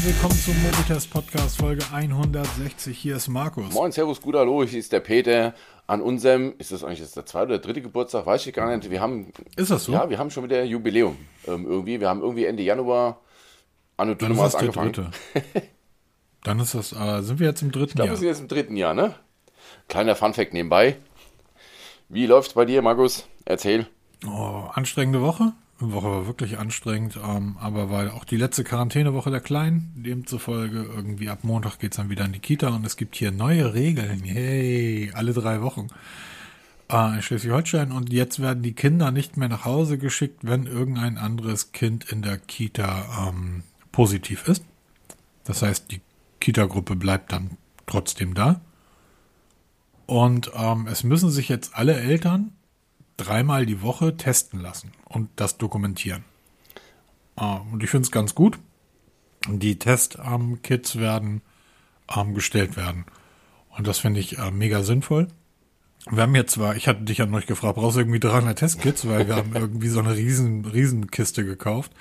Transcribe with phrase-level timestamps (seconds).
[0.00, 2.96] und willkommen zum Mobitest Podcast Folge 160.
[2.96, 3.72] Hier ist Markus.
[3.72, 5.54] Moin, Servus, gut, hallo, hier ist der Peter.
[5.86, 8.90] An unserem, ist das eigentlich jetzt der zweite oder dritte Geburtstag, weiß ich gar nicht.
[8.90, 9.32] Wir haben.
[9.56, 9.92] Ist das so?
[9.92, 11.16] Ja, wir haben schon wieder Jubiläum.
[11.46, 13.20] Ähm, irgendwie, wir haben irgendwie Ende Januar
[13.96, 14.92] Anno Dann ist das der angefangen.
[14.92, 15.10] dritte.
[16.44, 18.14] Dann ist das, äh, sind wir jetzt im dritten Ich glaube, Jahr.
[18.14, 19.14] wir sind jetzt im dritten Jahr, ne?
[19.88, 20.96] Kleiner Funfact nebenbei.
[22.08, 23.26] Wie läuft's bei dir, Markus?
[23.44, 23.86] Erzähl.
[24.26, 25.52] Oh, anstrengende Woche.
[25.80, 31.28] Woche war wirklich anstrengend, ähm, aber weil auch die letzte Quarantänewoche der Kleinen, demzufolge irgendwie
[31.28, 34.22] ab Montag geht's dann wieder in die Kita und es gibt hier neue Regeln.
[34.24, 35.88] Hey, alle drei Wochen.
[36.90, 41.18] Äh, in Schleswig-Holstein und jetzt werden die Kinder nicht mehr nach Hause geschickt, wenn irgendein
[41.18, 44.64] anderes Kind in der Kita ähm, positiv ist.
[45.44, 46.00] Das heißt, die
[46.40, 47.56] Kita-Gruppe bleibt dann
[47.86, 48.60] trotzdem da.
[50.06, 52.52] Und ähm, es müssen sich jetzt alle Eltern
[53.24, 56.24] dreimal die Woche testen lassen und das dokumentieren.
[57.36, 58.58] Äh, und ich finde es ganz gut.
[59.48, 61.42] Die Test-Kits werden
[62.14, 63.04] ähm, gestellt werden.
[63.76, 65.28] Und das finde ich äh, mega sinnvoll.
[66.10, 68.58] Wir haben jetzt zwar, ich hatte dich ja noch nicht gefragt, brauchst du irgendwie 300
[68.58, 71.92] Testkits, weil wir haben irgendwie so eine riesen, riesen Kiste gekauft.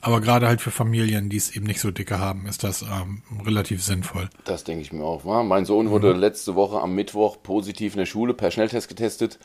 [0.00, 3.22] Aber gerade halt für Familien, die es eben nicht so dicke haben, ist das ähm,
[3.44, 4.28] relativ sinnvoll.
[4.44, 5.24] Das denke ich mir auch.
[5.24, 5.44] Wa?
[5.44, 9.38] Mein Sohn wurde letzte Woche am Mittwoch positiv in der Schule per Schnelltest getestet.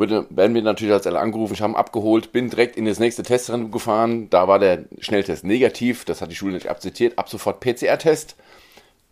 [0.00, 2.98] Wurde, werden wir natürlich als alle angerufen, ich habe ihn abgeholt, bin direkt in das
[2.98, 4.30] nächste Testrennen gefahren.
[4.30, 7.18] Da war der Schnelltest negativ, das hat die Schule nicht akzeptiert.
[7.18, 8.34] Ab sofort PCR-Test.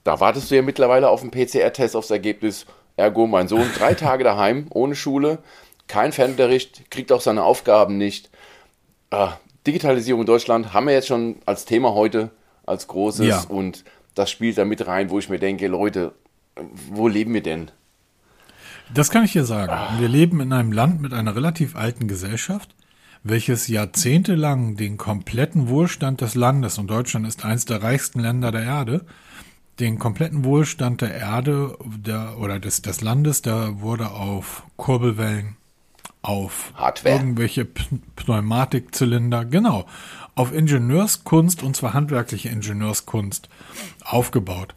[0.03, 2.65] Da wartest du ja mittlerweile auf den PCR-Test, aufs Ergebnis.
[2.97, 5.41] Ergo, mein Sohn drei Tage daheim, ohne Schule,
[5.89, 8.31] kein Fernunterricht, kriegt auch seine Aufgaben nicht.
[9.11, 9.35] Ah,
[9.67, 12.31] Digitalisierung in Deutschland haben wir jetzt schon als Thema heute,
[12.65, 13.27] als großes.
[13.27, 13.45] Ja.
[13.51, 16.13] Und das spielt da mit rein, wo ich mir denke, Leute,
[16.91, 17.71] wo leben wir denn?
[18.95, 19.73] Das kann ich dir sagen.
[20.01, 22.75] Wir leben in einem Land mit einer relativ alten Gesellschaft,
[23.23, 28.63] welches jahrzehntelang den kompletten Wohlstand des Landes, und Deutschland ist eines der reichsten Länder der
[28.63, 29.05] Erde,
[29.79, 35.57] den kompletten Wohlstand der Erde der, oder des, des Landes, der wurde auf Kurbelwellen,
[36.23, 37.17] auf Hardware.
[37.17, 39.87] irgendwelche Pneumatikzylinder, genau,
[40.35, 43.49] auf Ingenieurskunst, und zwar handwerkliche Ingenieurskunst,
[44.05, 44.75] aufgebaut.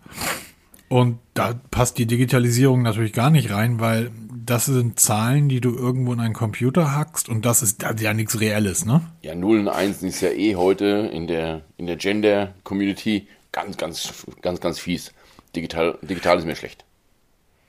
[0.92, 4.12] Und da passt die Digitalisierung natürlich gar nicht rein, weil
[4.46, 8.42] das sind Zahlen, die du irgendwo in einen Computer hackst und das ist ja nichts
[8.42, 9.00] Reelles, ne?
[9.22, 14.26] Ja, 0 und 1 ist ja eh heute in der, in der Gender-Community ganz, ganz,
[14.42, 15.14] ganz, ganz fies.
[15.56, 16.84] Digital, digital ist mir schlecht.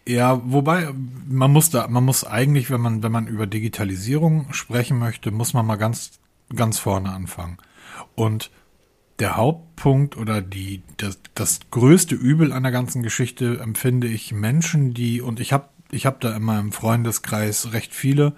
[0.05, 0.89] Ja, wobei
[1.29, 5.55] man muss da, man muss eigentlich, wenn man, wenn man über Digitalisierung sprechen möchte, muss
[5.55, 6.19] man mal ganz,
[6.57, 7.59] ganz vorne anfangen.
[8.17, 8.51] Und
[9.23, 14.95] der Hauptpunkt oder die, das, das größte Übel an der ganzen Geschichte empfinde ich Menschen,
[14.95, 18.33] die, und ich habe ich hab da in meinem Freundeskreis recht viele,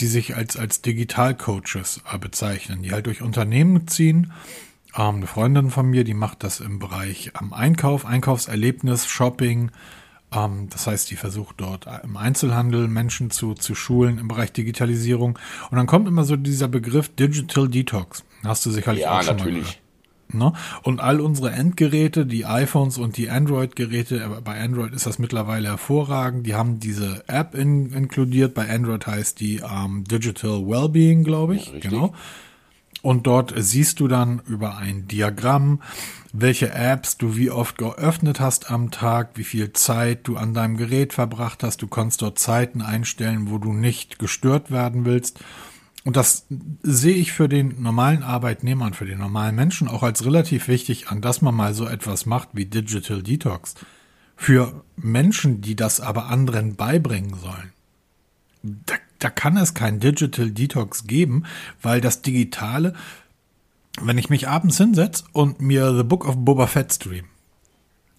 [0.00, 4.32] die sich als, als Digitalcoaches äh, bezeichnen, die halt durch Unternehmen ziehen.
[4.96, 9.72] Ähm, eine Freundin von mir, die macht das im Bereich am Einkauf, Einkaufserlebnis, Shopping,
[10.34, 15.38] ähm, das heißt, die versucht dort im Einzelhandel Menschen zu, zu schulen im Bereich Digitalisierung.
[15.70, 18.24] Und dann kommt immer so dieser Begriff Digital Detox.
[18.42, 19.64] Hast du sicherlich Ja, auch schon mal natürlich.
[19.64, 19.83] gehört.
[20.32, 20.52] Ne?
[20.82, 25.68] Und all unsere Endgeräte, die iPhones und die Android-Geräte, aber bei Android ist das mittlerweile
[25.68, 26.46] hervorragend.
[26.46, 28.54] Die haben diese App in, inkludiert.
[28.54, 31.66] Bei Android heißt die ähm, Digital Wellbeing, glaube ich.
[31.66, 31.90] Ja, richtig.
[31.90, 32.14] genau.
[33.02, 35.82] Und dort siehst du dann über ein Diagramm,
[36.32, 40.78] welche Apps du wie oft geöffnet hast am Tag, wie viel Zeit du an deinem
[40.78, 41.82] Gerät verbracht hast.
[41.82, 45.38] Du kannst dort Zeiten einstellen, wo du nicht gestört werden willst.
[46.04, 46.46] Und das
[46.82, 51.08] sehe ich für den normalen Arbeitnehmer und für den normalen Menschen auch als relativ wichtig
[51.08, 53.74] an, dass man mal so etwas macht wie Digital Detox.
[54.36, 57.72] Für Menschen, die das aber anderen beibringen sollen
[58.64, 61.44] da, da kann es kein Digital Detox geben,
[61.82, 62.94] weil das Digitale,
[64.00, 67.26] wenn ich mich abends hinsetze und mir The Book of Boba Fett stream.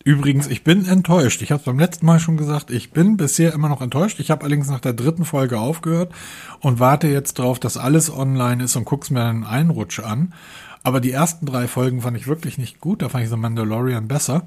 [0.05, 1.41] Übrigens, ich bin enttäuscht.
[1.41, 4.19] Ich habe es beim letzten Mal schon gesagt, ich bin bisher immer noch enttäuscht.
[4.19, 6.13] Ich habe allerdings nach der dritten Folge aufgehört
[6.59, 10.35] und warte jetzt drauf, dass alles online ist und guck's mir einen Rutsch an.
[10.83, 13.01] Aber die ersten drei Folgen fand ich wirklich nicht gut.
[13.01, 14.45] Da fand ich so Mandalorian besser.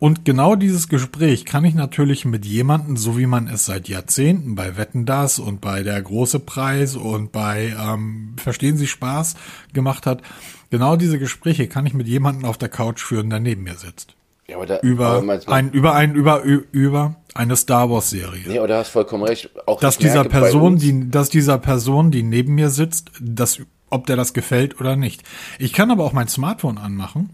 [0.00, 4.56] Und genau dieses Gespräch kann ich natürlich mit jemandem, so wie man es seit Jahrzehnten
[4.56, 9.36] bei Wetten das und bei der große Preis und bei ähm, Verstehen Sie Spaß
[9.72, 10.22] gemacht hat,
[10.70, 14.17] genau diese Gespräche kann ich mit jemandem auf der Couch führen, der neben mir sitzt.
[14.48, 18.44] Ja, aber da, Über aber meinst ein, über ein, über, über eine Star Wars Serie.
[18.46, 19.50] Nee, aber da hast vollkommen recht.
[19.66, 23.60] Auch dass dieser Person, die, dass dieser Person, die neben mir sitzt, das,
[23.90, 25.22] ob der das gefällt oder nicht.
[25.58, 27.30] Ich kann aber auch mein Smartphone anmachen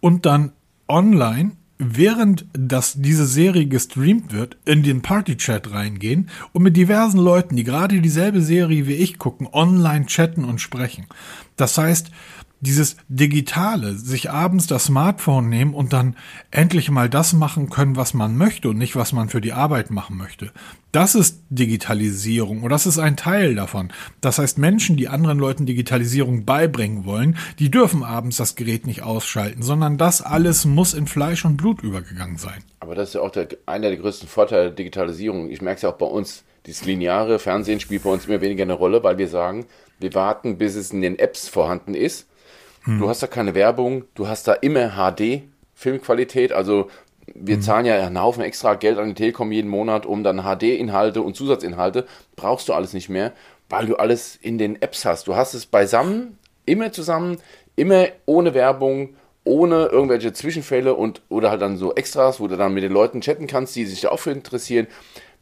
[0.00, 0.52] und dann
[0.86, 7.56] online, während das, diese Serie gestreamt wird, in den Party-Chat reingehen und mit diversen Leuten,
[7.56, 11.06] die gerade dieselbe Serie wie ich gucken, online chatten und sprechen.
[11.56, 12.10] Das heißt,
[12.60, 16.16] dieses Digitale, sich abends das Smartphone nehmen und dann
[16.50, 19.90] endlich mal das machen können, was man möchte und nicht, was man für die Arbeit
[19.90, 20.52] machen möchte.
[20.92, 23.92] Das ist Digitalisierung und das ist ein Teil davon.
[24.20, 29.02] Das heißt, Menschen, die anderen Leuten Digitalisierung beibringen wollen, die dürfen abends das Gerät nicht
[29.02, 32.62] ausschalten, sondern das alles muss in Fleisch und Blut übergegangen sein.
[32.80, 35.48] Aber das ist ja auch der, einer der größten Vorteile der Digitalisierung.
[35.50, 36.44] Ich merke es ja auch bei uns.
[36.66, 39.64] Dieses lineare Fernsehen spielt bei uns immer weniger eine Rolle, weil wir sagen,
[39.98, 42.26] wir warten, bis es in den Apps vorhanden ist
[42.82, 42.98] hm.
[42.98, 45.42] Du hast da keine Werbung, du hast da immer HD
[45.74, 46.88] Filmqualität, also
[47.34, 47.62] wir hm.
[47.62, 51.36] zahlen ja einen Haufen extra Geld an die Telekom jeden Monat, um dann HD-Inhalte und
[51.36, 52.06] Zusatzinhalte,
[52.36, 53.32] brauchst du alles nicht mehr,
[53.68, 55.28] weil du alles in den Apps hast.
[55.28, 57.38] Du hast es beisammen, immer zusammen,
[57.76, 62.74] immer ohne Werbung, ohne irgendwelche Zwischenfälle und oder halt dann so Extras, wo du dann
[62.74, 64.86] mit den Leuten chatten kannst, die sich da auch für interessieren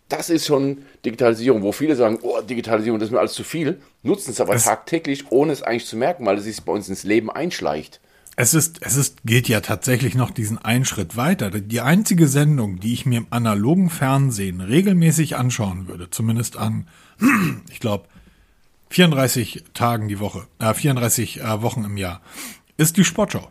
[0.09, 3.81] das ist schon Digitalisierung, wo viele sagen, oh, Digitalisierung, das ist mir alles zu viel,
[4.03, 6.89] nutzen es aber es tagtäglich, ohne es eigentlich zu merken, weil es sich bei uns
[6.89, 8.01] ins Leben einschleicht.
[8.37, 11.51] Es ist, es ist, geht ja tatsächlich noch diesen einen Schritt weiter.
[11.51, 16.87] Die einzige Sendung, die ich mir im analogen Fernsehen regelmäßig anschauen würde, zumindest an,
[17.71, 18.07] ich glaube,
[18.91, 22.23] 34 Tagen die Woche, äh, 34 äh, Wochen im Jahr,
[22.77, 23.51] ist die Sportschau.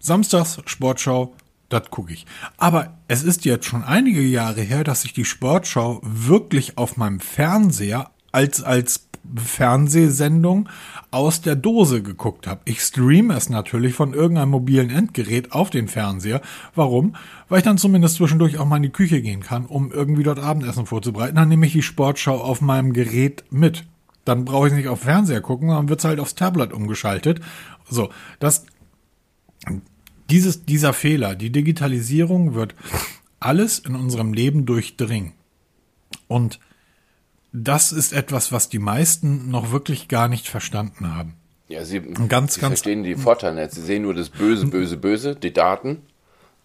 [0.00, 1.34] Samstags Sportschau,
[1.72, 2.26] das gucke ich.
[2.56, 7.20] Aber es ist jetzt schon einige Jahre her, dass ich die Sportschau wirklich auf meinem
[7.20, 10.68] Fernseher als, als Fernsehsendung
[11.10, 12.62] aus der Dose geguckt habe.
[12.64, 16.40] Ich streame es natürlich von irgendeinem mobilen Endgerät auf den Fernseher.
[16.74, 17.14] Warum?
[17.48, 20.40] Weil ich dann zumindest zwischendurch auch mal in die Küche gehen kann, um irgendwie dort
[20.40, 21.36] Abendessen vorzubereiten.
[21.36, 23.84] Dann nehme ich die Sportschau auf meinem Gerät mit.
[24.24, 27.40] Dann brauche ich nicht auf Fernseher gucken, dann wird's halt aufs Tablet umgeschaltet.
[27.88, 28.66] So, das
[30.32, 32.74] dieses, dieser Fehler, die Digitalisierung wird
[33.38, 35.34] alles in unserem Leben durchdringen.
[36.26, 36.58] Und
[37.52, 41.34] das ist etwas, was die meisten noch wirklich gar nicht verstanden haben.
[41.68, 43.72] Ja, sie, ganz, sie ganz, verstehen die Vorteile nicht.
[43.72, 45.98] Sie sehen nur das Böse, Böse, Böse, die Daten,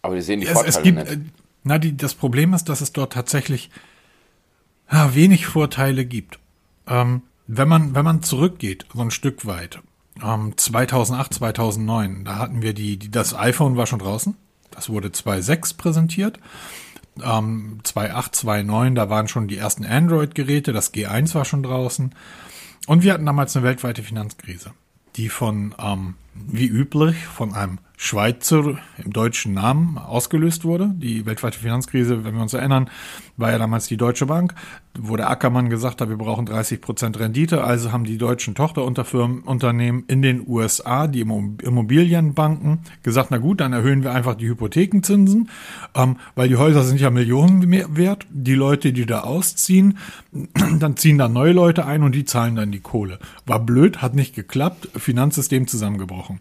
[0.02, 1.12] aber sie sehen die es, Vorteile es gibt, nicht.
[1.12, 1.20] Äh,
[1.64, 3.70] na, die, das Problem ist, dass es dort tatsächlich
[4.90, 6.40] ja, wenig Vorteile gibt.
[6.88, 9.80] Ähm, wenn man, wenn man zurückgeht, so ein Stück weit,
[10.24, 14.36] ähm, 2008, 2009, da hatten wir die, die, das iPhone war schon draußen.
[14.72, 16.40] Das wurde 2.6 präsentiert.
[17.24, 20.74] Ähm, 2.8, 2.9, da waren schon die ersten Android-Geräte.
[20.74, 22.14] Das G1 war schon draußen.
[22.86, 24.72] Und wir hatten damals eine weltweite Finanzkrise,
[25.16, 30.92] die von, ähm, wie üblich, von einem Schweizer im deutschen Namen ausgelöst wurde.
[30.96, 32.92] Die weltweite Finanzkrise, wenn wir uns erinnern,
[33.38, 34.54] war ja damals die Deutsche Bank,
[34.96, 37.64] wo der Ackermann gesagt hat, wir brauchen 30 Prozent Rendite.
[37.64, 44.04] Also haben die deutschen Tochterunternehmen in den USA, die Immobilienbanken, gesagt, na gut, dann erhöhen
[44.04, 45.50] wir einfach die Hypothekenzinsen,
[45.96, 48.28] ähm, weil die Häuser sind ja Millionen wert.
[48.30, 49.98] Die Leute, die da ausziehen,
[50.80, 53.18] dann ziehen da neue Leute ein und die zahlen dann die Kohle.
[53.48, 56.40] War blöd, hat nicht geklappt, Finanzsystem zusammengebrochen.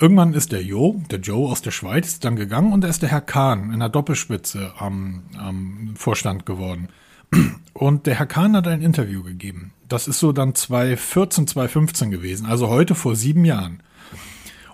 [0.00, 3.10] Irgendwann ist der Jo, der Joe aus der Schweiz, dann gegangen und da ist der
[3.10, 6.88] Herr Kahn in der Doppelspitze am, am Vorstand geworden.
[7.74, 9.72] Und der Herr Kahn hat ein Interview gegeben.
[9.88, 13.82] Das ist so dann 2014, 2015 gewesen, also heute vor sieben Jahren.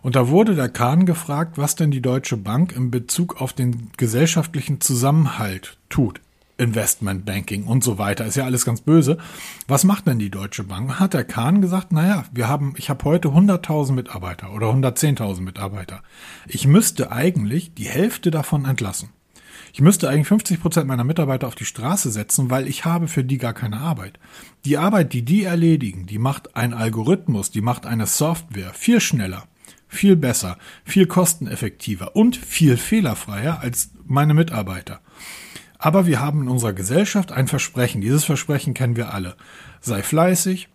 [0.01, 3.91] Und da wurde der Kahn gefragt, was denn die Deutsche Bank in Bezug auf den
[3.97, 6.21] gesellschaftlichen Zusammenhalt tut.
[6.59, 8.25] Investmentbanking und so weiter.
[8.25, 9.19] Ist ja alles ganz böse.
[9.69, 10.99] Was macht denn die Deutsche Bank?
[10.99, 16.03] Hat der Kahn gesagt, naja, wir haben, ich habe heute 100.000 Mitarbeiter oder 110.000 Mitarbeiter.
[16.47, 19.11] Ich müsste eigentlich die Hälfte davon entlassen.
[19.73, 23.25] Ich müsste eigentlich 50 Prozent meiner Mitarbeiter auf die Straße setzen, weil ich habe für
[23.25, 24.19] die gar keine Arbeit.
[24.65, 29.47] Die Arbeit, die die erledigen, die macht ein Algorithmus, die macht eine Software viel schneller,
[29.87, 35.01] viel besser, viel kosteneffektiver und viel fehlerfreier als meine Mitarbeiter.
[35.79, 38.01] Aber wir haben in unserer Gesellschaft ein Versprechen.
[38.01, 39.37] Dieses Versprechen kennen wir alle.
[39.81, 40.69] Sei fleißig,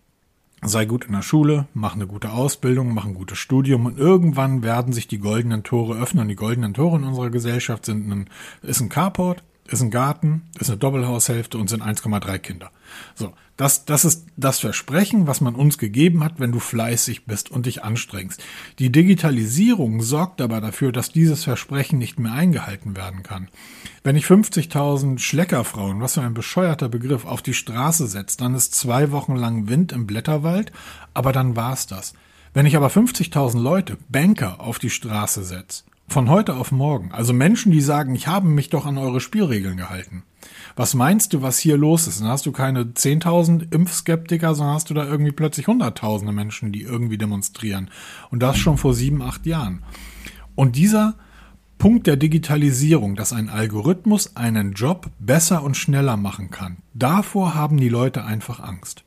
[0.62, 4.62] sei gut in der Schule, mach eine gute Ausbildung, mach ein gutes Studium und irgendwann
[4.62, 6.22] werden sich die goldenen Tore öffnen.
[6.22, 8.30] Und die goldenen Tore in unserer Gesellschaft sind ein,
[8.62, 12.70] ist ein Carport, ist ein Garten, ist eine Doppelhaushälfte und sind 1,3 Kinder.
[13.14, 17.50] So, das, das ist das Versprechen, was man uns gegeben hat, wenn du fleißig bist
[17.50, 18.42] und dich anstrengst.
[18.78, 23.48] Die Digitalisierung sorgt aber dafür, dass dieses Versprechen nicht mehr eingehalten werden kann.
[24.02, 28.74] Wenn ich 50.000 Schleckerfrauen, was für ein bescheuerter Begriff, auf die Straße setze, dann ist
[28.74, 30.72] zwei Wochen lang Wind im Blätterwald,
[31.14, 32.14] aber dann war's das.
[32.54, 37.32] Wenn ich aber 50.000 Leute, Banker, auf die Straße setze, von heute auf morgen, also
[37.32, 40.24] Menschen, die sagen, ich habe mich doch an eure Spielregeln gehalten,
[40.76, 42.20] was meinst du, was hier los ist?
[42.20, 46.82] Dann hast du keine 10.000 Impfskeptiker, sondern hast du da irgendwie plötzlich Hunderttausende Menschen, die
[46.82, 47.90] irgendwie demonstrieren.
[48.30, 49.84] Und das schon vor sieben, acht Jahren.
[50.54, 51.14] Und dieser
[51.78, 57.78] Punkt der Digitalisierung, dass ein Algorithmus einen Job besser und schneller machen kann, davor haben
[57.78, 59.04] die Leute einfach Angst.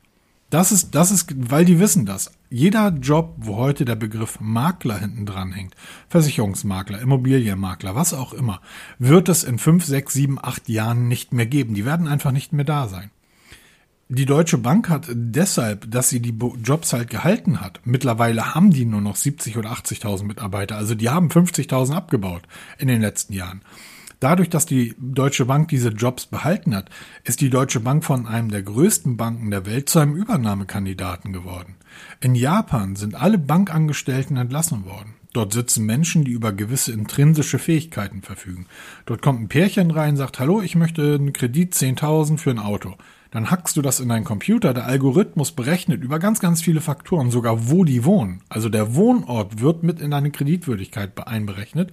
[0.50, 2.30] Das ist, das ist, weil die wissen das.
[2.50, 5.74] Jeder Job, wo heute der Begriff Makler hinten dran hängt,
[6.08, 8.60] Versicherungsmakler, Immobilienmakler, was auch immer,
[8.98, 11.74] wird es in fünf, sechs, sieben, acht Jahren nicht mehr geben.
[11.74, 13.10] Die werden einfach nicht mehr da sein.
[14.08, 17.80] Die Deutsche Bank hat deshalb, dass sie die Jobs halt gehalten hat.
[17.84, 20.76] Mittlerweile haben die nur noch 70 oder 80.000 Mitarbeiter.
[20.76, 22.42] Also die haben 50.000 abgebaut
[22.78, 23.62] in den letzten Jahren.
[24.20, 26.88] Dadurch, dass die Deutsche Bank diese Jobs behalten hat,
[27.24, 31.74] ist die Deutsche Bank von einem der größten Banken der Welt zu einem Übernahmekandidaten geworden.
[32.20, 35.14] In Japan sind alle Bankangestellten entlassen worden.
[35.34, 38.66] Dort sitzen Menschen, die über gewisse intrinsische Fähigkeiten verfügen.
[39.04, 42.94] Dort kommt ein Pärchen rein, sagt, hallo, ich möchte einen Kredit 10.000 für ein Auto.
[43.32, 44.72] Dann hackst du das in deinen Computer.
[44.72, 48.40] Der Algorithmus berechnet über ganz, ganz viele Faktoren, sogar wo die wohnen.
[48.48, 51.92] Also der Wohnort wird mit in deine Kreditwürdigkeit einberechnet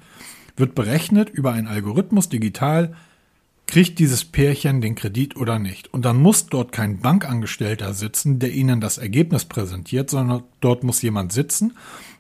[0.56, 2.96] wird berechnet über einen Algorithmus digital,
[3.68, 5.94] kriegt dieses Pärchen den Kredit oder nicht.
[5.94, 11.02] Und dann muss dort kein Bankangestellter sitzen, der ihnen das Ergebnis präsentiert, sondern dort muss
[11.02, 11.74] jemand sitzen,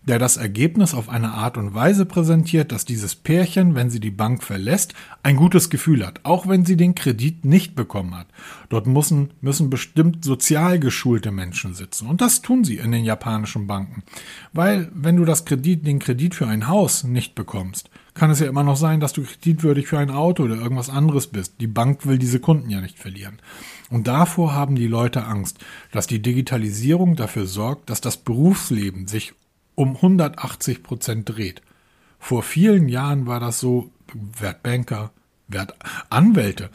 [0.05, 4.11] der das Ergebnis auf eine Art und Weise präsentiert, dass dieses Pärchen, wenn sie die
[4.11, 8.27] Bank verlässt, ein gutes Gefühl hat, auch wenn sie den Kredit nicht bekommen hat.
[8.69, 12.07] Dort müssen, müssen bestimmt sozial geschulte Menschen sitzen.
[12.07, 14.03] Und das tun sie in den japanischen Banken.
[14.51, 18.47] Weil, wenn du das Kredit, den Kredit für ein Haus nicht bekommst, kann es ja
[18.47, 21.55] immer noch sein, dass du kreditwürdig für ein Auto oder irgendwas anderes bist.
[21.59, 23.39] Die Bank will diese Kunden ja nicht verlieren.
[23.89, 25.59] Und davor haben die Leute Angst,
[25.91, 29.33] dass die Digitalisierung dafür sorgt, dass das Berufsleben sich
[29.75, 31.61] um 180 Prozent dreht.
[32.19, 33.89] Vor vielen Jahren war das so,
[34.39, 35.11] werd Banker,
[35.47, 35.75] werd
[36.09, 36.69] Anwälte.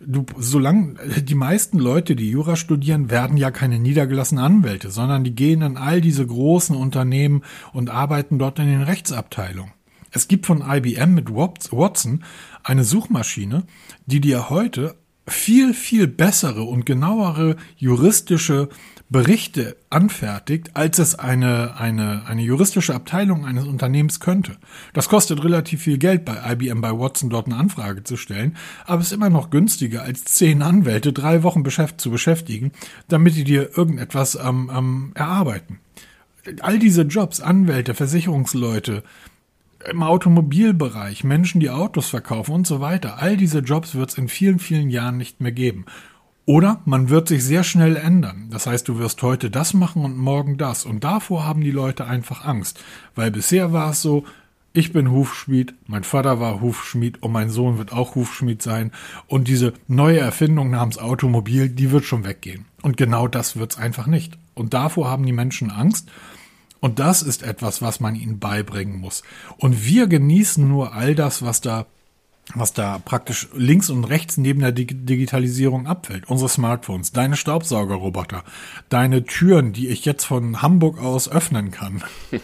[0.00, 5.34] Du, solange die meisten Leute, die Jura studieren, werden ja keine niedergelassenen Anwälte, sondern die
[5.34, 9.72] gehen in all diese großen Unternehmen und arbeiten dort in den Rechtsabteilungen.
[10.14, 12.22] Es gibt von IBM mit Watson
[12.62, 13.64] eine Suchmaschine,
[14.06, 14.94] die dir heute
[15.26, 18.68] viel, viel bessere und genauere juristische
[19.08, 24.56] Berichte anfertigt, als es eine, eine, eine juristische Abteilung eines Unternehmens könnte.
[24.92, 28.56] Das kostet relativ viel Geld bei IBM bei Watson dort eine Anfrage zu stellen,
[28.86, 32.70] aber es ist immer noch günstiger, als zehn Anwälte drei Wochen beschäft zu beschäftigen,
[33.08, 35.80] damit die dir irgendetwas ähm, ähm, erarbeiten.
[36.60, 39.02] All diese Jobs, Anwälte, Versicherungsleute,
[39.90, 43.18] im Automobilbereich, Menschen, die Autos verkaufen und so weiter.
[43.18, 45.86] All diese Jobs wird es in vielen, vielen Jahren nicht mehr geben.
[46.46, 48.48] Oder man wird sich sehr schnell ändern.
[48.50, 50.84] Das heißt, du wirst heute das machen und morgen das.
[50.84, 52.82] Und davor haben die Leute einfach Angst.
[53.14, 54.24] Weil bisher war es so,
[54.76, 58.90] ich bin Hufschmied, mein Vater war Hufschmied und mein Sohn wird auch Hufschmied sein.
[59.26, 62.66] Und diese neue Erfindung namens Automobil, die wird schon weggehen.
[62.82, 64.36] Und genau das wird's einfach nicht.
[64.52, 66.10] Und davor haben die Menschen Angst.
[66.84, 69.22] Und das ist etwas, was man ihnen beibringen muss.
[69.56, 71.86] Und wir genießen nur all das, was da
[72.54, 76.28] was da praktisch links und rechts neben der Digitalisierung abfällt.
[76.28, 78.44] Unsere Smartphones, deine Staubsaugerroboter,
[78.90, 82.04] deine Türen, die ich jetzt von Hamburg aus öffnen kann.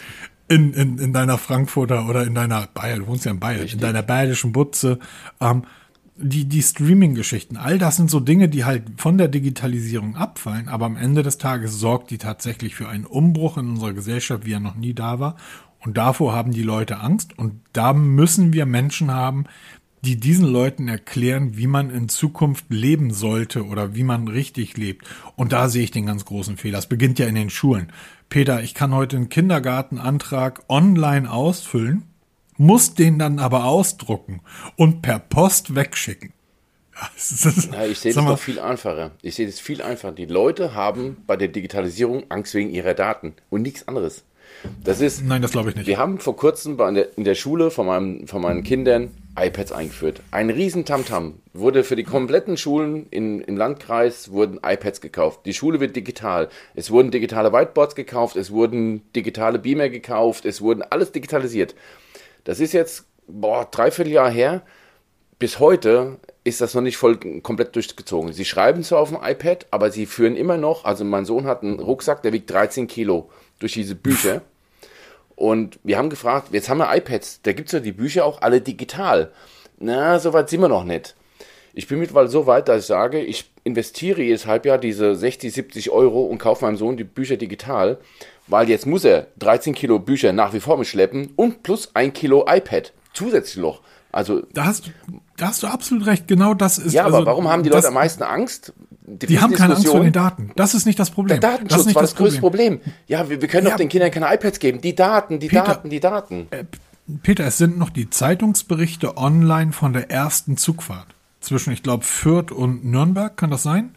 [0.49, 3.75] In, in, in deiner Frankfurter oder in deiner Bayern, du wohnst ja in Bayern, Richtig.
[3.75, 4.99] in deiner bayerischen Butze.
[5.41, 5.63] Ähm,
[6.23, 10.87] die, die Streaming-Geschichten, all das sind so Dinge, die halt von der Digitalisierung abfallen, aber
[10.87, 14.61] am Ende des Tages sorgt die tatsächlich für einen Umbruch in unserer Gesellschaft, wie er
[14.61, 15.37] noch nie da war.
[15.81, 19.45] Und davor haben die Leute Angst und da müssen wir Menschen haben,
[20.03, 25.07] die diesen Leuten erklären, wie man in Zukunft leben sollte oder wie man richtig lebt.
[25.37, 26.79] Und da sehe ich den ganz großen Fehler.
[26.79, 27.93] Es beginnt ja in den Schulen.
[28.29, 32.10] Peter, ich kann heute einen Kindergartenantrag online ausfüllen
[32.61, 34.43] muss den dann aber ausdrucken
[34.77, 36.35] und per Post wegschicken.
[37.73, 39.13] Ja, ich sehe das noch viel einfacher.
[39.23, 40.13] Ich sehe das viel einfacher.
[40.13, 44.25] Die Leute haben bei der Digitalisierung Angst wegen ihrer Daten und nichts anderes.
[44.85, 45.25] Das ist.
[45.25, 45.87] Nein, das glaube ich nicht.
[45.87, 49.73] Wir haben vor kurzem bei der, in der Schule von, meinem, von meinen Kindern iPads
[49.73, 50.21] eingeführt.
[50.31, 51.37] Ein riesen Tamtam.
[51.55, 55.41] Wurde für die kompletten Schulen in, im Landkreis wurden iPads gekauft.
[55.47, 56.51] Die Schule wird digital.
[56.75, 61.75] Es wurden digitale Whiteboards gekauft, es wurden digitale Beamer gekauft, es wurden alles digitalisiert.
[62.45, 64.63] Das ist jetzt, boah, dreiviertel Jahr her.
[65.39, 68.33] Bis heute ist das noch nicht voll komplett durchgezogen.
[68.33, 71.63] Sie schreiben zwar auf dem iPad, aber sie führen immer noch, also mein Sohn hat
[71.63, 74.43] einen Rucksack, der wiegt 13 Kilo durch diese Bücher.
[75.37, 78.43] Und wir haben gefragt, jetzt haben wir iPads, da gibt es ja die Bücher auch
[78.43, 79.33] alle digital.
[79.79, 81.15] Na, so weit sind wir noch nicht.
[81.73, 85.91] Ich bin mittlerweile so weit, dass ich sage, ich investiere jedes Halbjahr diese 60, 70
[85.91, 87.99] Euro und kaufe meinem Sohn die Bücher digital,
[88.51, 92.47] weil jetzt muss er 13 Kilo Bücher nach wie vor mitschleppen und plus ein Kilo
[92.49, 93.81] iPad zusätzlich noch.
[94.13, 94.91] Also da hast,
[95.37, 96.27] da hast du absolut recht.
[96.27, 96.93] Genau das ist.
[96.93, 98.73] Ja, aber also, warum haben die Leute am meisten Angst?
[99.07, 100.53] Die, die haben keine Angst vor den Daten.
[100.57, 101.41] Das ist nicht das Problem.
[101.41, 102.79] Der Datenschutz das war das, das größte Problem.
[102.79, 102.95] Problem.
[103.07, 104.81] Ja, wir, wir können ja, doch den Kindern keine iPads geben.
[104.81, 106.47] Die Daten, die Peter, Daten, die Daten.
[106.51, 106.65] Äh,
[107.23, 111.09] Peter, es sind noch die Zeitungsberichte online von der ersten Zugfahrt
[111.41, 113.37] zwischen, ich glaube, Fürth und Nürnberg.
[113.37, 113.95] Kann das sein?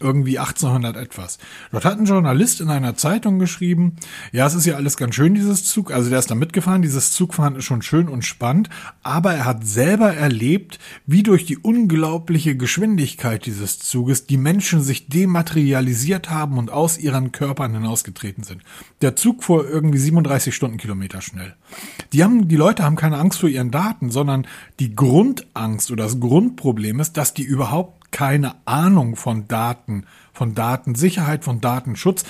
[0.00, 1.38] Irgendwie 1800 etwas.
[1.72, 3.96] Dort hat ein Journalist in einer Zeitung geschrieben,
[4.32, 7.12] ja, es ist ja alles ganz schön, dieses Zug, also der ist da mitgefahren, dieses
[7.12, 8.68] Zugfahren ist schon schön und spannend,
[9.02, 15.08] aber er hat selber erlebt, wie durch die unglaubliche Geschwindigkeit dieses Zuges die Menschen sich
[15.08, 18.62] dematerialisiert haben und aus ihren Körpern hinausgetreten sind.
[19.00, 21.54] Der Zug fuhr irgendwie 37 Stundenkilometer schnell.
[22.12, 24.46] Die haben, die Leute haben keine Angst vor ihren Daten, sondern
[24.80, 31.44] die Grundangst oder das Grundproblem ist, dass die überhaupt keine Ahnung von Daten, von Datensicherheit,
[31.44, 32.24] von Datenschutz.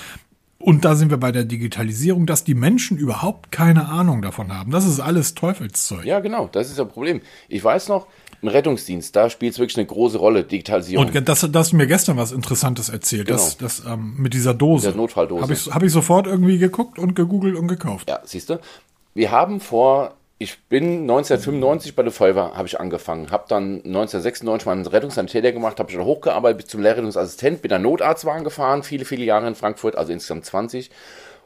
[0.57, 4.71] Und da sind wir bei der Digitalisierung, dass die Menschen überhaupt keine Ahnung davon haben.
[4.71, 6.03] Das ist alles Teufelszeug.
[6.03, 7.21] Ja, genau, das ist das Problem.
[7.47, 8.07] Ich weiß noch,
[8.41, 11.07] im Rettungsdienst, da spielt es wirklich eine große Rolle, Digitalisierung.
[11.07, 13.37] Und das, das hast du mir gestern was Interessantes erzählt, genau.
[13.37, 14.87] das, das ähm, mit dieser Dose.
[14.87, 15.41] Der Notfalldose.
[15.41, 18.09] Habe ich, hab ich sofort irgendwie geguckt und gegoogelt und gekauft.
[18.09, 18.59] Ja, siehst du.
[19.13, 24.65] Wir haben vor ich bin 1995 bei der Feuerwehr, habe ich angefangen, habe dann 1996
[24.65, 29.03] meinen Rettungssanitäter gemacht, habe ich dann hochgearbeitet bis zum Lehrrettungsassistent, bin dann Notarztwagen gefahren, viele,
[29.03, 30.91] viele Jahre in Frankfurt, also insgesamt 20.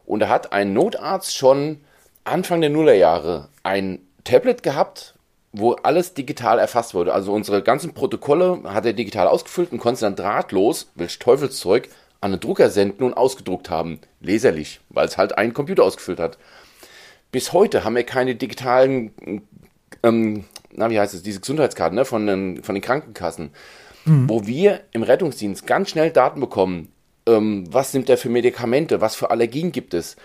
[0.05, 1.81] Und da hat ein Notarzt schon
[2.23, 5.15] Anfang der Nullerjahre ein Tablet gehabt,
[5.53, 7.13] wo alles digital erfasst wurde.
[7.13, 11.89] Also unsere ganzen Protokolle hat er digital ausgefüllt und konnte dann drahtlos, welch Teufelszeug,
[12.21, 13.99] an den Drucker senden und ausgedruckt haben.
[14.21, 16.37] Leserlich, weil es halt ein Computer ausgefüllt hat
[17.33, 19.11] bis heute haben wir keine digitalen,
[20.03, 23.49] ähm, na, wie heißt es, diese Gesundheitskarten ne, von, den, von den Krankenkassen,
[24.05, 24.29] mhm.
[24.29, 26.89] wo wir im Rettungsdienst ganz schnell Daten bekommen,
[27.25, 30.15] ähm, was nimmt er für Medikamente, was für Allergien gibt es.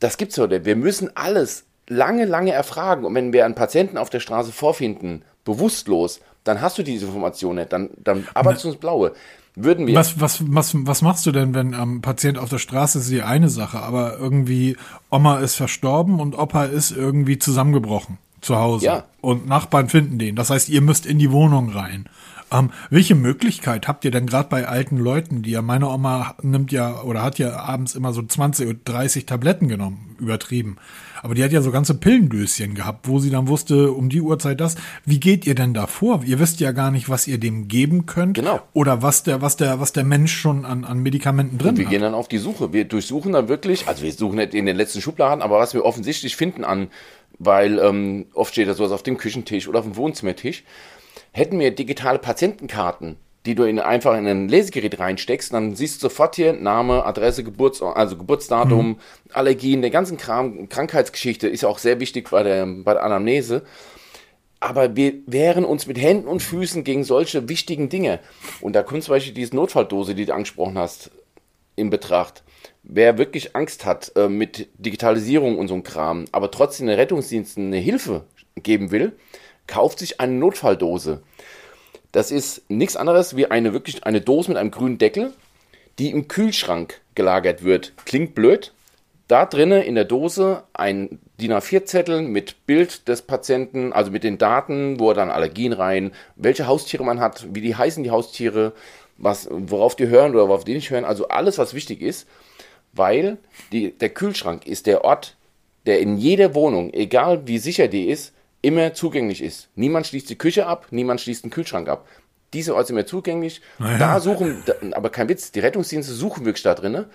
[0.00, 0.64] Das gibt's heute.
[0.64, 3.04] Wir müssen alles lange, lange erfragen.
[3.04, 7.56] Und wenn wir einen Patienten auf der Straße vorfinden, bewusstlos, dann hast du diese Information
[7.56, 7.72] nicht.
[7.74, 9.12] Dann, dann arbeitest du ins Blaue
[9.56, 9.94] würden wir.
[9.94, 13.10] Was, was, was, was machst du denn, wenn am ähm, Patient auf der Straße ist
[13.10, 14.76] die eine Sache, aber irgendwie
[15.10, 18.86] Oma ist verstorben und Opa ist irgendwie zusammengebrochen zu Hause.
[18.86, 19.04] Ja.
[19.20, 20.36] Und Nachbarn finden den.
[20.36, 22.08] Das heißt, ihr müsst in die Wohnung rein.
[22.54, 26.72] Ähm, welche Möglichkeit habt ihr denn gerade bei alten Leuten, die ja, meine Oma nimmt
[26.72, 30.76] ja oder hat ja abends immer so 20 oder 30 Tabletten genommen, übertrieben.
[31.22, 34.60] Aber die hat ja so ganze Pillendöschen gehabt, wo sie dann wusste, um die Uhrzeit
[34.60, 34.74] das.
[35.06, 36.22] Wie geht ihr denn da vor?
[36.22, 38.34] Ihr wisst ja gar nicht, was ihr dem geben könnt.
[38.34, 38.60] Genau.
[38.74, 41.86] Oder was der, was der, was der Mensch schon an, an Medikamenten drin Und wir
[41.86, 41.90] hat.
[41.92, 42.74] gehen dann auf die Suche.
[42.74, 45.86] Wir durchsuchen dann wirklich, also wir suchen nicht in den letzten Schubladen, aber was wir
[45.86, 46.88] offensichtlich finden an,
[47.38, 50.62] weil ähm, oft steht da sowas auf dem Küchentisch oder auf dem Wohnzimmertisch.
[51.36, 56.08] Hätten wir digitale Patientenkarten, die du in, einfach in ein Lesegerät reinsteckst, dann siehst du
[56.08, 58.96] sofort hier Name, Adresse, Geburts, also Geburtsdatum, mhm.
[59.32, 63.64] Allergien, der ganzen Kram, Krankheitsgeschichte ist ja auch sehr wichtig bei der, bei der Anamnese.
[64.60, 68.20] Aber wir wehren uns mit Händen und Füßen gegen solche wichtigen Dinge.
[68.60, 71.10] Und da kommt zum Beispiel diese Notfalldose, die du angesprochen hast,
[71.74, 72.44] in Betracht.
[72.84, 77.66] Wer wirklich Angst hat äh, mit Digitalisierung und so einem Kram, aber trotzdem den Rettungsdiensten
[77.66, 78.22] eine Hilfe
[78.54, 79.14] geben will,
[79.66, 81.22] kauft sich eine Notfalldose.
[82.12, 85.32] Das ist nichts anderes wie eine wirklich eine Dose mit einem grünen Deckel,
[85.98, 87.92] die im Kühlschrank gelagert wird.
[88.04, 88.72] Klingt blöd.
[89.26, 94.38] Da drinnen in der Dose ein DIN A4-Zettel mit Bild des Patienten, also mit den
[94.38, 98.74] Daten, wo er dann Allergien rein, welche Haustiere man hat, wie die heißen die Haustiere,
[99.16, 102.28] was, worauf die hören oder worauf die nicht hören, also alles, was wichtig ist,
[102.92, 103.38] weil
[103.72, 105.36] die, der Kühlschrank ist der Ort,
[105.86, 108.33] der in jeder Wohnung, egal wie sicher die ist,
[108.64, 109.68] immer zugänglich ist.
[109.74, 112.08] Niemand schließt die Küche ab, niemand schließt den Kühlschrank ab.
[112.52, 113.60] Diese Orte sind immer zugänglich.
[113.78, 113.98] Naja.
[113.98, 117.06] Da suchen, aber kein Witz, die Rettungsdienste suchen wirklich da drinnen.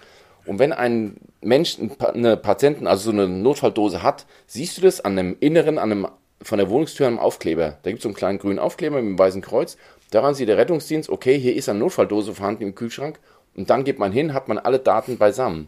[0.46, 5.16] Und wenn ein Mensch eine Patienten, also so eine Notfalldose hat, siehst du das an
[5.16, 6.08] dem Inneren, an einem,
[6.42, 7.78] von der Wohnungstür am Aufkleber.
[7.84, 9.78] Da gibt es so einen kleinen grünen Aufkleber mit einem weißen Kreuz.
[10.12, 13.20] Daran sieht der Rettungsdienst, okay, hier ist eine Notfalldose vorhanden im Kühlschrank.
[13.56, 15.68] Und dann geht man hin, hat man alle Daten beisammen.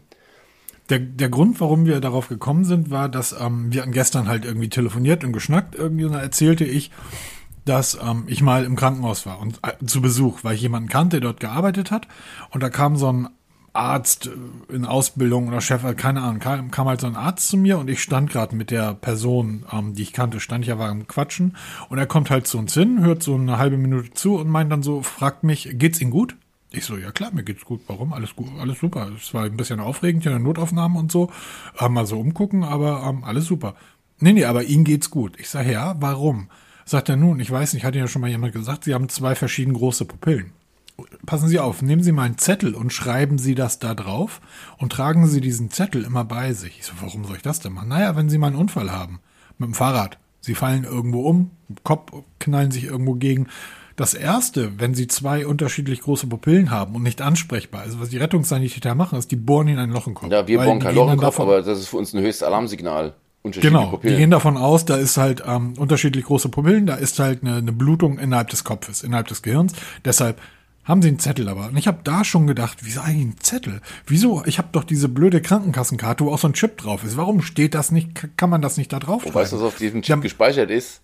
[0.88, 4.68] Der, der Grund, warum wir darauf gekommen sind, war, dass ähm, wir gestern halt irgendwie
[4.68, 5.74] telefoniert und geschnackt.
[5.74, 6.90] Irgendwie und da erzählte ich,
[7.64, 11.20] dass ähm, ich mal im Krankenhaus war und äh, zu Besuch, weil ich jemanden kannte,
[11.20, 12.08] der dort gearbeitet hat.
[12.50, 13.28] Und da kam so ein
[13.72, 17.48] Arzt äh, in Ausbildung oder Chef, äh, keine Ahnung, kam, kam halt so ein Arzt
[17.48, 20.68] zu mir und ich stand gerade mit der Person, ähm, die ich kannte, stand ich
[20.68, 21.56] ja war im Quatschen
[21.88, 24.70] und er kommt halt zu uns hin, hört so eine halbe Minute zu und meint
[24.70, 26.36] dann so, fragt mich, geht's Ihnen gut?
[26.72, 27.82] Ich so, ja klar, mir geht's gut.
[27.86, 28.12] Warum?
[28.12, 29.10] Alles gut, alles super.
[29.16, 31.30] Es war ein bisschen aufregend, ja, Notaufnahmen und so.
[31.78, 33.74] Ähm, mal so umgucken, aber ähm, alles super.
[34.18, 35.38] Nee, nee, aber Ihnen geht's gut.
[35.38, 36.48] Ich sage, ja, warum?
[36.84, 39.08] Sagt er nun, ich weiß nicht, hat Ihnen ja schon mal jemand gesagt, Sie haben
[39.08, 40.52] zwei verschieden große Pupillen.
[41.26, 44.40] Passen Sie auf, nehmen Sie mal einen Zettel und schreiben Sie das da drauf
[44.78, 46.78] und tragen Sie diesen Zettel immer bei sich.
[46.78, 47.88] Ich so, warum soll ich das denn machen?
[47.88, 49.20] Naja, wenn Sie mal einen Unfall haben.
[49.58, 50.18] Mit dem Fahrrad.
[50.40, 51.50] Sie fallen irgendwo um,
[51.84, 53.46] Kopf knallen sich irgendwo gegen
[54.02, 58.18] das erste, wenn sie zwei unterschiedlich große Pupillen haben und nicht ansprechbar, also was die
[58.18, 60.30] Rettungssanitäter machen, ist, die bohren ihnen ein Loch im Kopf.
[60.30, 63.14] Ja, wir bohren kein Loch im Kopf, aber das ist für uns ein höchstes Alarmsignal.
[63.44, 64.14] Genau, Pupillen.
[64.14, 67.56] die gehen davon aus, da ist halt ähm, unterschiedlich große Pupillen, da ist halt eine,
[67.56, 69.72] eine Blutung innerhalb des Kopfes, innerhalb des Gehirns.
[70.04, 70.40] Deshalb
[70.84, 71.66] Haben Sie einen Zettel aber?
[71.66, 73.80] Und ich habe da schon gedacht, wieso eigentlich ein Zettel?
[74.04, 74.42] Wieso?
[74.46, 77.16] Ich habe doch diese blöde Krankenkassenkarte, wo auch so ein Chip drauf ist.
[77.16, 78.36] Warum steht das nicht?
[78.36, 81.00] Kann man das nicht da drauf du, was auf diesem Chip ja, gespeichert ist?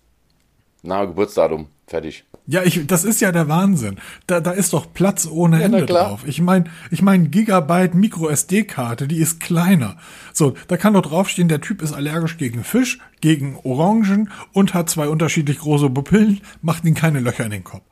[0.81, 1.67] Nahe Geburtsdatum.
[1.87, 2.23] Fertig.
[2.45, 3.97] Ja, ich, das ist ja der Wahnsinn.
[4.27, 6.21] Da, da ist doch Platz ohne ja, Ende drauf.
[6.25, 9.97] Ich meine, ich mein Gigabyte Micro SD-Karte, die ist kleiner.
[10.33, 14.89] So, da kann doch draufstehen, der Typ ist allergisch gegen Fisch, gegen Orangen und hat
[14.89, 17.83] zwei unterschiedlich große Pupillen, macht ihn keine Löcher in den Kopf.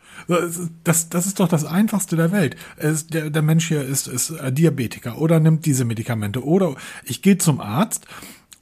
[0.84, 2.56] Das, das ist doch das Einfachste der Welt.
[2.78, 7.38] Es, der, der Mensch hier ist, ist Diabetiker oder nimmt diese Medikamente oder ich gehe
[7.38, 8.08] zum Arzt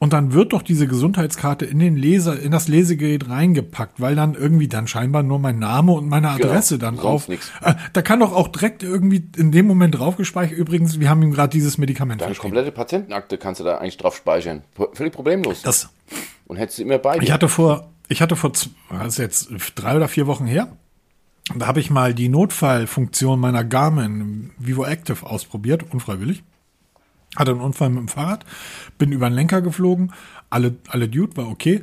[0.06, 4.36] und dann wird doch diese Gesundheitskarte in den Leser, in das Lesegerät reingepackt, weil dann
[4.36, 7.28] irgendwie dann scheinbar nur mein Name und meine genau, Adresse genau, dann drauf.
[7.28, 7.38] Äh,
[7.92, 10.60] da kann doch auch direkt irgendwie in dem Moment drauf gespeichert.
[10.60, 12.22] Übrigens, wir haben ihm gerade dieses Medikament.
[12.22, 14.62] Deine komplette Patientenakte kannst du da eigentlich drauf speichern.
[14.94, 15.64] Völlig problemlos.
[15.64, 15.90] Das.
[16.46, 17.24] Und hättest du immer bei dir.
[17.24, 18.70] Ich hatte vor, ich hatte vor, das
[19.08, 20.68] ist jetzt drei oder vier Wochen her.
[21.56, 26.44] Da habe ich mal die Notfallfunktion meiner Garmin Vivo Active ausprobiert, unfreiwillig.
[27.36, 28.46] Hatte einen Unfall mit dem Fahrrad,
[28.98, 30.14] bin über den Lenker geflogen,
[30.50, 31.82] alle, alle Dude, war okay.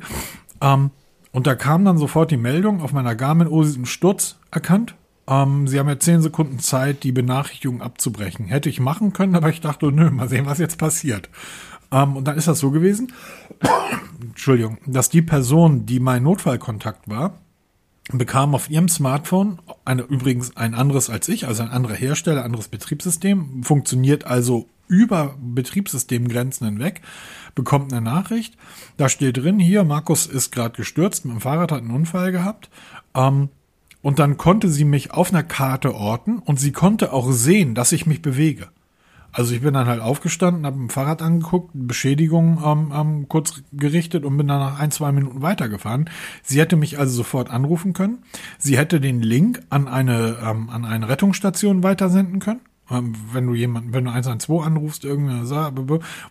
[0.61, 0.91] Ähm,
[1.31, 4.95] und da kam dann sofort die Meldung auf meiner Garmin, oh, Sie sind Sturz erkannt.
[5.27, 8.45] Ähm, Sie haben ja zehn Sekunden Zeit, die Benachrichtigung abzubrechen.
[8.45, 11.29] Hätte ich machen können, aber ich dachte, nö, mal sehen, was jetzt passiert.
[11.91, 13.13] Ähm, und dann ist das so gewesen,
[14.21, 17.39] Entschuldigung, dass die Person, die mein Notfallkontakt war,
[18.11, 22.67] bekam auf ihrem Smartphone eine, übrigens ein anderes als ich, also ein anderer Hersteller, anderes
[22.67, 27.01] Betriebssystem, funktioniert also über Betriebssystemgrenzen hinweg,
[27.55, 28.57] bekommt eine Nachricht.
[28.97, 32.69] Da steht drin, hier, Markus ist gerade gestürzt, mit dem Fahrrad hat einen Unfall gehabt.
[33.15, 33.49] Ähm,
[34.01, 37.93] und dann konnte sie mich auf einer Karte orten und sie konnte auch sehen, dass
[37.93, 38.67] ich mich bewege.
[39.33, 44.25] Also ich bin dann halt aufgestanden, habe ein Fahrrad angeguckt, Beschädigung ähm, ähm, kurz gerichtet
[44.25, 46.09] und bin dann nach ein, zwei Minuten weitergefahren.
[46.43, 48.19] Sie hätte mich also sofort anrufen können.
[48.59, 52.61] Sie hätte den Link an eine, ähm, an eine Rettungsstation weitersenden können.
[52.93, 55.43] Ähm, wenn du jemanden, wenn du 112 anrufst, irgendeine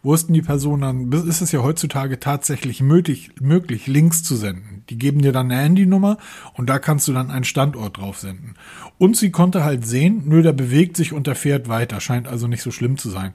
[0.03, 4.85] wussten die Person dann, ist es ja heutzutage tatsächlich möglich, möglich, Links zu senden.
[4.91, 6.19] Die geben dir dann eine Handynummer
[6.55, 8.55] und da kannst du dann einen Standort drauf senden.
[8.99, 12.47] Und sie konnte halt sehen, nur der bewegt sich und der fährt weiter, scheint also
[12.47, 13.33] nicht so schlimm zu sein.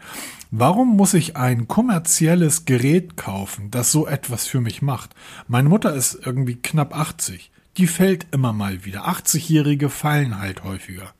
[0.52, 5.14] Warum muss ich ein kommerzielles Gerät kaufen, das so etwas für mich macht?
[5.48, 7.52] Meine Mutter ist irgendwie knapp 80.
[7.78, 9.08] Die fällt immer mal wieder.
[9.08, 11.14] 80-Jährige fallen halt häufiger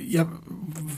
[0.00, 0.26] ja,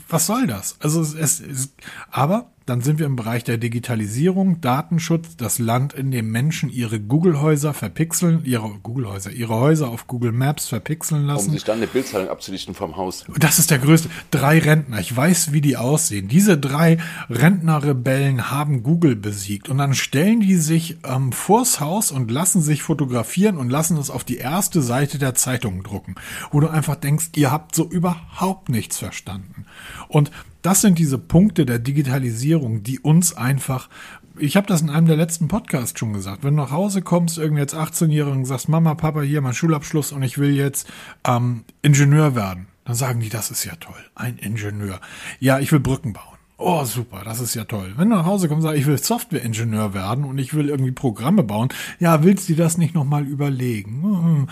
[0.09, 0.77] was soll das?
[0.79, 1.73] Also es, es,
[2.09, 6.99] aber dann sind wir im Bereich der Digitalisierung, Datenschutz, das Land, in dem Menschen ihre
[6.99, 11.49] Google-Häuser verpixeln, ihre Google-Häuser, ihre Häuser auf Google Maps verpixeln lassen.
[11.49, 13.25] Um sich dann eine Bildzeitung abzulichten vom Haus.
[13.37, 14.09] Das ist der größte.
[14.31, 16.27] Drei Rentner, ich weiß, wie die aussehen.
[16.27, 16.97] Diese drei
[17.29, 22.81] Rentnerrebellen haben Google besiegt und dann stellen die sich ähm, vors Haus und lassen sich
[22.81, 26.15] fotografieren und lassen es auf die erste Seite der Zeitung drucken,
[26.51, 29.65] wo du einfach denkst, ihr habt so überhaupt nichts verstanden.
[30.07, 30.31] Und
[30.65, 33.89] das sind diese Punkte der Digitalisierung, die uns einfach
[34.37, 36.43] ich habe das in einem der letzten Podcasts schon gesagt.
[36.43, 40.23] Wenn du nach Hause kommst, irgendwie jetzt 18-Jährigen, sagst, Mama, Papa, hier mein Schulabschluss und
[40.23, 40.87] ich will jetzt
[41.25, 44.99] ähm, Ingenieur werden, dann sagen die, das ist ja toll, ein Ingenieur.
[45.39, 46.37] Ja, ich will Brücken bauen.
[46.57, 47.93] Oh, super, das ist ja toll.
[47.97, 50.91] Wenn du nach Hause kommst und sagst, ich will Softwareingenieur werden und ich will irgendwie
[50.91, 54.03] Programme bauen, ja, willst du das nicht nochmal überlegen?
[54.03, 54.47] Hm,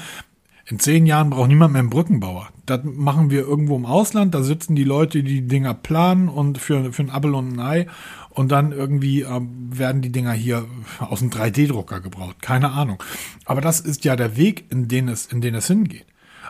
[0.65, 2.49] in zehn Jahren braucht niemand mehr einen Brückenbauer.
[2.65, 4.33] Das machen wir irgendwo im Ausland.
[4.33, 7.59] Da sitzen die Leute, die die Dinger planen und für, für ein Abel und ein
[7.59, 7.87] Ei.
[8.29, 10.65] Und dann irgendwie ähm, werden die Dinger hier
[10.99, 12.41] aus einem 3D-Drucker gebraucht.
[12.41, 13.03] Keine Ahnung.
[13.45, 16.05] Aber das ist ja der Weg, in den es, in den es hingeht.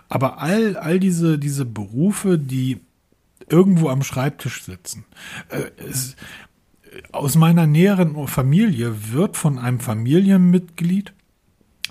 [0.10, 2.80] Aber all, all diese, diese Berufe, die
[3.50, 5.06] irgendwo am Schreibtisch sitzen,
[5.50, 6.16] äh, es,
[7.12, 11.14] aus meiner näheren Familie wird von einem Familienmitglied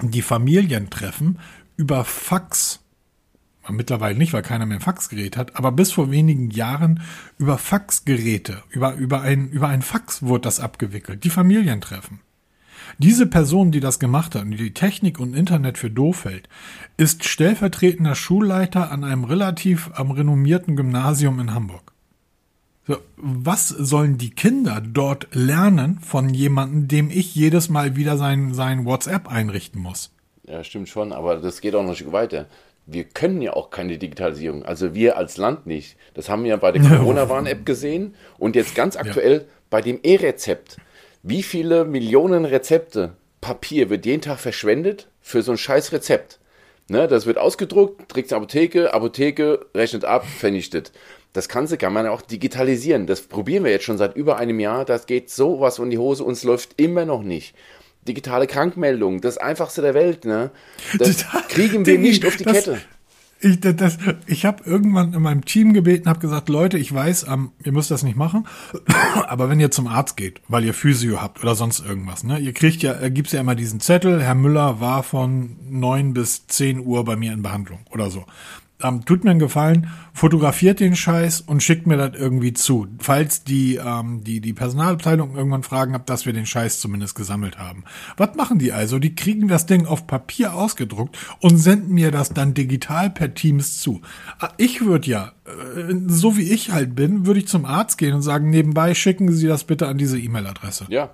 [0.01, 1.39] die Familientreffen
[1.83, 2.79] über Fax,
[3.69, 7.03] mittlerweile nicht, weil keiner mehr ein Faxgerät hat, aber bis vor wenigen Jahren
[7.39, 12.21] über Faxgeräte, über, über, ein, über ein Fax wurde das abgewickelt, die Familientreffen.
[12.99, 16.49] Diese Person, die das gemacht hat und die Technik und Internet für doof hält,
[16.99, 21.93] ist stellvertretender Schulleiter an einem relativ am renommierten Gymnasium in Hamburg.
[22.87, 28.55] So, was sollen die Kinder dort lernen von jemandem, dem ich jedes Mal wieder sein,
[28.55, 30.13] sein WhatsApp einrichten muss?
[30.45, 32.47] Ja, stimmt schon, aber das geht auch noch ein Stück weiter.
[32.87, 35.97] Wir können ja auch keine Digitalisierung, also wir als Land nicht.
[36.15, 39.45] Das haben wir ja bei der Corona-Warn-App gesehen und jetzt ganz aktuell ja.
[39.71, 40.79] bei dem E-Rezept.
[41.23, 46.41] Wie viele Millionen Rezepte Papier wird jeden Tag verschwendet für so ein scheiß Rezept?
[46.89, 50.91] Ne, das wird ausgedruckt, trägt Apotheke, Apotheke rechnet ab, vernichtet.
[51.33, 53.07] Das Ganze kann man auch digitalisieren.
[53.07, 54.85] Das probieren wir jetzt schon seit über einem Jahr.
[54.85, 56.25] Das geht sowas in die Hose.
[56.25, 57.55] Uns läuft immer noch nicht
[58.07, 60.51] digitale Krankmeldung, das einfachste der Welt, ne?
[60.99, 62.81] Das kriegen wir nicht auf die das, Kette.
[63.41, 67.51] Ich, das, ich habe irgendwann in meinem Team gebeten, habe gesagt, Leute, ich weiß, ähm,
[67.65, 68.47] ihr müsst das nicht machen,
[69.27, 72.53] aber wenn ihr zum Arzt geht, weil ihr Physio habt oder sonst irgendwas, ne, ihr
[72.53, 76.79] kriegt ja, äh, gibt's ja immer diesen Zettel, Herr Müller war von neun bis zehn
[76.79, 78.25] Uhr bei mir in Behandlung oder so
[78.83, 82.87] ähm, tut mir einen Gefallen, fotografiert den Scheiß und schickt mir das irgendwie zu.
[82.99, 87.59] Falls die, ähm, die, die Personalabteilung irgendwann fragen habt, dass wir den Scheiß zumindest gesammelt
[87.59, 87.85] haben.
[88.17, 88.99] Was machen die also?
[88.99, 93.81] Die kriegen das Ding auf Papier ausgedruckt und senden mir das dann digital per Teams
[93.81, 94.03] zu.
[94.39, 98.15] Ah, ich würde ja, äh, so wie ich halt bin, würde ich zum Arzt gehen
[98.15, 100.87] und sagen, nebenbei schicken Sie das bitte an diese E-Mail-Adresse.
[100.89, 101.11] Ja,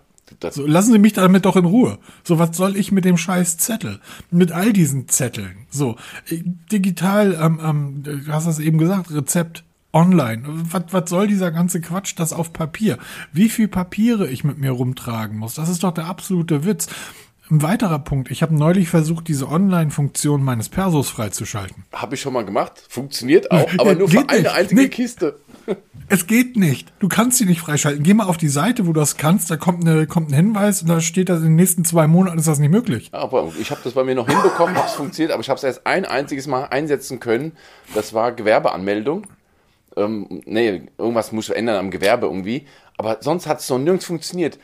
[0.51, 1.99] so, lassen Sie mich damit doch in Ruhe.
[2.25, 4.01] So, was soll ich mit dem scheiß Zettel?
[4.31, 5.67] Mit all diesen Zetteln.
[5.71, 5.97] So,
[6.29, 10.43] äh, digital, ähm, ähm, du hast das eben gesagt, Rezept online.
[10.47, 12.99] Was, was soll dieser ganze Quatsch, das auf Papier?
[13.33, 15.55] Wie viel Papiere ich mit mir rumtragen muss?
[15.55, 16.89] Das ist doch der absolute Witz.
[17.51, 18.31] Ein weiterer Punkt.
[18.31, 21.85] Ich habe neulich versucht, diese Online-Funktion meines Persos freizuschalten.
[21.93, 22.83] Habe ich schon mal gemacht.
[22.91, 24.89] Funktioniert auch, aber nur für eine einzige nee.
[24.89, 25.41] Kiste.
[26.09, 26.93] Es geht nicht.
[27.01, 28.03] Du kannst sie nicht freischalten.
[28.03, 29.51] Geh mal auf die Seite, wo du das kannst.
[29.51, 32.39] Da kommt, eine, kommt ein Hinweis und da steht, dass in den nächsten zwei Monaten
[32.39, 33.11] ist das nicht möglich.
[33.13, 35.87] Aber ich habe das bei mir noch hinbekommen, es funktioniert, aber ich habe es erst
[35.87, 37.53] ein einziges Mal einsetzen können.
[37.95, 39.27] Das war Gewerbeanmeldung.
[39.97, 42.67] Ähm, nee, irgendwas muss ändern am Gewerbe irgendwie.
[42.97, 44.59] Aber sonst hat es noch nirgends funktioniert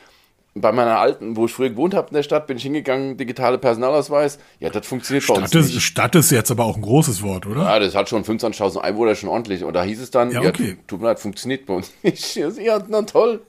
[0.57, 3.57] bei meiner alten, wo ich früher gewohnt habe in der Stadt, bin ich hingegangen, digitale
[3.57, 4.39] Personalausweis.
[4.61, 5.81] Ja, das funktioniert Stadt bei uns ist, nicht.
[5.81, 7.63] Stadt ist jetzt aber auch ein großes Wort, oder?
[7.63, 9.65] Ja, das hat schon 25.000 Einwohner schon ordentlich.
[9.65, 10.69] Und da hieß es dann, ja, okay.
[10.69, 12.35] ja tut mir leid, funktioniert bei uns nicht.
[12.35, 13.41] Ja, na toll.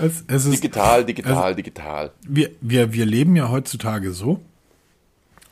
[0.00, 2.12] Es, es ist, digital, digital, also, digital.
[2.26, 4.40] Wir, wir, wir leben ja heutzutage so,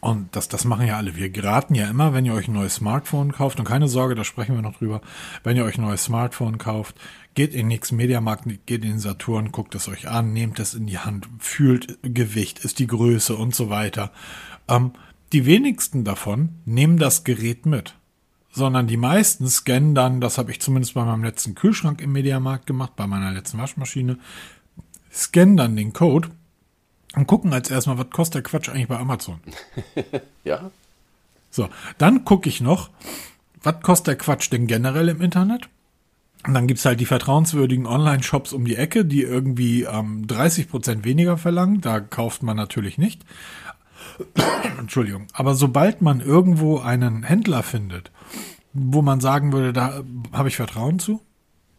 [0.03, 1.15] und das, das machen ja alle.
[1.15, 4.25] Wir geraten ja immer, wenn ihr euch ein neues Smartphone kauft, und keine Sorge, da
[4.25, 5.01] sprechen wir noch drüber,
[5.45, 6.97] wenn ihr euch ein neues Smartphone kauft,
[7.35, 10.99] geht in nächsten Mediamarkt, geht in Saturn, guckt es euch an, nehmt es in die
[10.99, 14.11] Hand, fühlt Gewicht, ist die Größe und so weiter.
[14.67, 14.91] Ähm,
[15.33, 17.95] die wenigsten davon nehmen das Gerät mit,
[18.51, 22.67] sondern die meisten scannen dann, das habe ich zumindest bei meinem letzten Kühlschrank im Mediamarkt
[22.67, 24.19] gemacht, bei meiner letzten Waschmaschine,
[25.13, 26.31] scannen dann den Code
[27.15, 29.41] und gucken als erstmal, was kostet der Quatsch eigentlich bei Amazon.
[30.45, 30.71] ja.
[31.51, 32.91] So, dann gucke ich noch,
[33.63, 35.69] was kostet der Quatsch denn generell im Internet?
[36.45, 41.05] Und dann gibt's halt die vertrauenswürdigen Online-Shops um die Ecke, die irgendwie ähm, 30 Prozent
[41.05, 41.81] weniger verlangen.
[41.81, 43.25] Da kauft man natürlich nicht.
[44.79, 45.27] Entschuldigung.
[45.35, 48.11] Aber sobald man irgendwo einen Händler findet,
[48.73, 51.21] wo man sagen würde, da habe ich Vertrauen zu,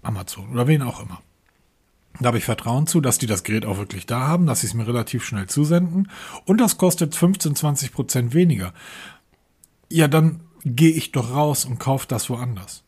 [0.01, 1.21] Amazon oder wen auch immer.
[2.19, 4.67] Da habe ich Vertrauen zu, dass die das Gerät auch wirklich da haben, dass sie
[4.67, 6.09] es mir relativ schnell zusenden.
[6.45, 8.73] Und das kostet 15, 20 Prozent weniger.
[9.89, 12.83] Ja, dann gehe ich doch raus und kaufe das woanders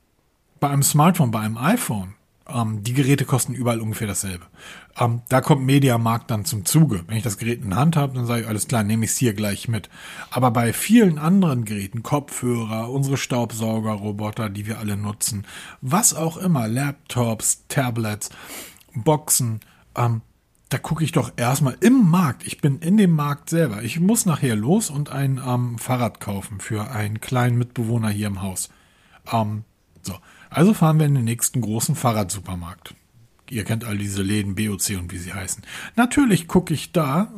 [0.60, 2.16] bei einem Smartphone, bei einem iPhone,
[2.48, 4.46] ähm, die Geräte kosten überall ungefähr dasselbe.
[5.00, 7.04] Ähm, da kommt Mediamarkt dann zum Zuge.
[7.08, 9.12] Wenn ich das Gerät in der Hand habe, dann sage ich, alles klar, nehme ich
[9.12, 9.90] es hier gleich mit.
[10.32, 15.46] Aber bei vielen anderen Geräten, Kopfhörer, unsere Staubsaugerroboter, die wir alle nutzen,
[15.82, 18.30] was auch immer, Laptops, Tablets,
[19.03, 19.60] Boxen,
[19.95, 20.21] ähm,
[20.69, 22.45] da gucke ich doch erstmal im Markt.
[22.45, 23.84] Ich bin in dem Markt selber.
[23.84, 28.41] Ich muss nachher los und ein ähm, Fahrrad kaufen für einen kleinen Mitbewohner hier im
[28.41, 28.69] Haus.
[29.31, 29.63] Ähm,
[30.01, 30.15] so.
[30.49, 32.95] Also fahren wir in den nächsten großen Fahrradsupermarkt.
[33.49, 35.63] Ihr kennt all diese Läden, BOC und wie sie heißen.
[35.95, 37.31] Natürlich gucke ich da,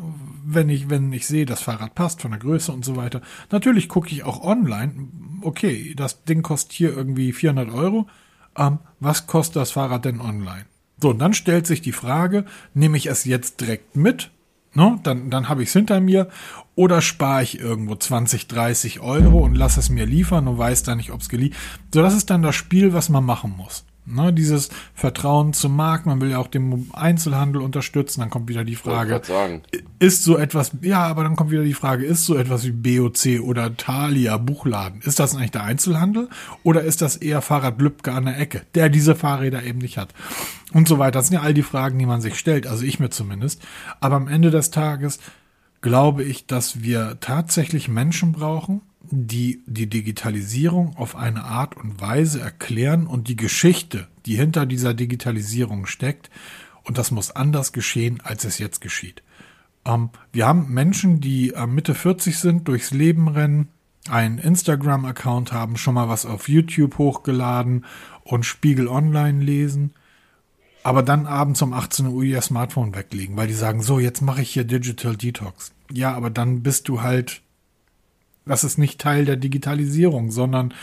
[0.45, 3.21] wenn ich, wenn ich sehe, das Fahrrad passt von der Größe und so weiter.
[3.51, 5.09] Natürlich gucke ich auch online.
[5.41, 8.07] Okay, das Ding kostet hier irgendwie 400 Euro.
[8.55, 10.65] Ähm, was kostet das Fahrrad denn online?
[10.99, 14.31] So, und dann stellt sich die Frage, nehme ich es jetzt direkt mit
[14.77, 14.99] Ne?
[15.01, 16.29] Dann, dann habe ich es hinter mir.
[16.75, 20.97] Oder spare ich irgendwo 20, 30 Euro und lasse es mir liefern und weiß dann
[20.97, 21.59] nicht, ob es geliefert
[21.91, 23.86] So, das ist dann das Spiel, was man machen muss.
[24.09, 28.63] Ne, dieses Vertrauen zum Markt, man will ja auch den Einzelhandel unterstützen, dann kommt wieder
[28.63, 29.21] die Frage,
[29.99, 33.41] ist so etwas, ja, aber dann kommt wieder die Frage, ist so etwas wie BOC
[33.41, 36.29] oder Thalia Buchladen, ist das eigentlich der Einzelhandel
[36.63, 40.13] oder ist das eher Fahrrad Lübcke an der Ecke, der diese Fahrräder eben nicht hat?
[40.71, 41.19] Und so weiter.
[41.19, 43.61] Das sind ja all die Fragen, die man sich stellt, also ich mir zumindest.
[43.99, 45.19] Aber am Ende des Tages
[45.81, 52.39] glaube ich, dass wir tatsächlich Menschen brauchen, die die Digitalisierung auf eine Art und Weise
[52.39, 56.29] erklären und die Geschichte, die hinter dieser Digitalisierung steckt.
[56.83, 59.23] Und das muss anders geschehen, als es jetzt geschieht.
[59.85, 63.69] Ähm, wir haben Menschen, die äh, Mitte 40 sind, durchs Leben rennen,
[64.09, 67.85] einen Instagram-Account haben, schon mal was auf YouTube hochgeladen
[68.23, 69.93] und Spiegel Online lesen,
[70.83, 74.41] aber dann abends um 18 Uhr ihr Smartphone weglegen, weil die sagen, so, jetzt mache
[74.41, 75.73] ich hier Digital Detox.
[75.91, 77.41] Ja, aber dann bist du halt
[78.47, 80.73] das ist nicht Teil der Digitalisierung, sondern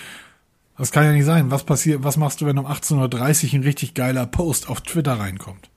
[0.77, 1.51] das kann ja nicht sein.
[1.51, 5.19] Was passiert, was machst du, wenn um 18.30 Uhr ein richtig geiler Post auf Twitter
[5.19, 5.71] reinkommt?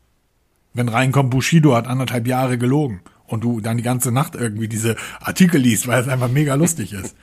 [0.73, 4.95] Wenn reinkommt, Bushido hat anderthalb Jahre gelogen und du dann die ganze Nacht irgendwie diese
[5.19, 7.15] Artikel liest, weil es einfach mega lustig ist.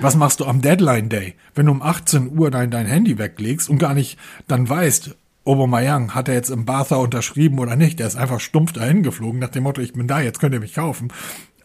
[0.00, 3.68] Was machst du am Deadline Day, wenn du um 18 Uhr dein, dein Handy weglegst
[3.68, 4.18] und gar nicht
[4.48, 7.98] dann weißt, Obermayang hat er jetzt im Bartha unterschrieben oder nicht?
[7.98, 10.60] Der ist einfach stumpf dahin geflogen nach dem Motto, ich bin da, jetzt könnt ihr
[10.60, 11.12] mich kaufen.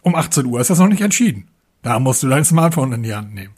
[0.01, 1.47] Um 18 Uhr ist das noch nicht entschieden.
[1.85, 3.53] Da musst du dein Smartphone in die Hand nehmen.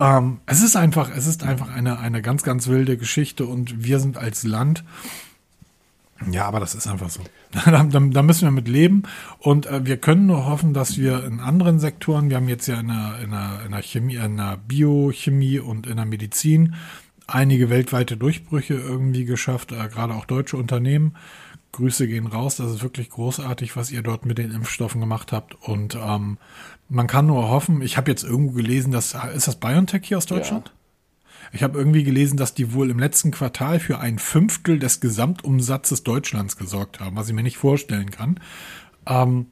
[0.00, 4.00] Ähm, es ist einfach, es ist einfach eine, eine ganz, ganz wilde Geschichte und wir
[4.00, 4.82] sind als Land
[6.30, 7.20] ja, aber das ist einfach so.
[7.64, 9.02] da, da, müssen wir mit leben
[9.38, 12.78] und äh, wir können nur hoffen, dass wir in anderen Sektoren, wir haben jetzt ja
[12.78, 16.74] in der, in der, in der Chemie, in der Biochemie und in der Medizin
[17.26, 21.16] einige weltweite Durchbrüche irgendwie geschafft, äh, gerade auch deutsche Unternehmen.
[21.72, 25.54] Grüße gehen raus, das ist wirklich großartig, was ihr dort mit den Impfstoffen gemacht habt
[25.54, 26.36] und ähm,
[26.92, 30.26] man kann nur hoffen, ich habe jetzt irgendwo gelesen, dass, ist das BioNTech hier aus
[30.26, 30.68] Deutschland?
[30.68, 30.74] Ja.
[31.54, 36.02] Ich habe irgendwie gelesen, dass die wohl im letzten Quartal für ein Fünftel des Gesamtumsatzes
[36.02, 38.40] Deutschlands gesorgt haben, was ich mir nicht vorstellen kann.
[39.06, 39.46] Ähm,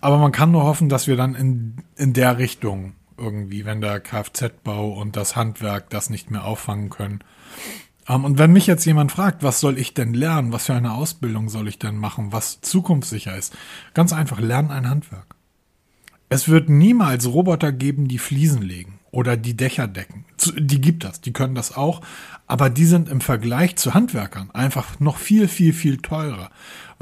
[0.00, 4.00] aber man kann nur hoffen, dass wir dann in, in der Richtung irgendwie, wenn der
[4.00, 7.20] Kfz-Bau und das Handwerk das nicht mehr auffangen können.
[8.08, 10.94] Ähm, und wenn mich jetzt jemand fragt, was soll ich denn lernen, was für eine
[10.94, 13.54] Ausbildung soll ich denn machen, was zukunftssicher ist,
[13.94, 15.36] ganz einfach, lernen ein Handwerk.
[16.32, 20.24] Es wird niemals Roboter geben, die Fliesen legen oder die Dächer decken.
[20.56, 22.00] Die gibt das, die können das auch,
[22.46, 26.50] aber die sind im Vergleich zu Handwerkern einfach noch viel, viel, viel teurer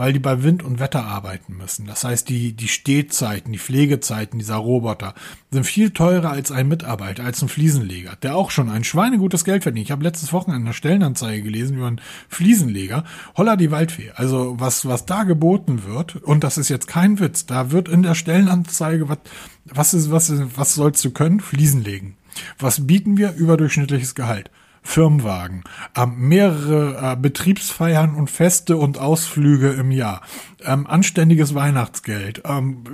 [0.00, 1.84] weil die bei Wind und Wetter arbeiten müssen.
[1.84, 5.12] Das heißt, die, die Stehzeiten, die Pflegezeiten dieser Roboter
[5.50, 9.62] sind viel teurer als ein Mitarbeiter, als ein Fliesenleger, der auch schon ein schweinegutes Geld
[9.62, 9.84] verdient.
[9.84, 13.04] Ich habe letztes Wochenende eine Stellenanzeige gelesen über einen Fliesenleger.
[13.36, 14.12] Holla die Waldfee.
[14.14, 18.02] Also was, was da geboten wird, und das ist jetzt kein Witz, da wird in
[18.02, 19.18] der Stellenanzeige, was,
[19.66, 21.40] was ist, was, was sollst du können?
[21.40, 22.16] Fliesen legen.
[22.58, 23.34] Was bieten wir?
[23.34, 24.50] Überdurchschnittliches Gehalt.
[24.82, 25.64] Firmenwagen,
[25.96, 30.22] ähm, mehrere äh, Betriebsfeiern und Feste und Ausflüge im Jahr,
[30.64, 32.84] ähm, anständiges Weihnachtsgeld, ähm,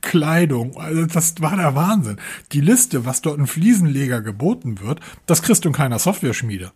[0.00, 2.18] Kleidung, also das war der Wahnsinn.
[2.52, 6.72] Die Liste, was dort ein Fliesenleger geboten wird, das kriegst du in keiner Software-Schmiede.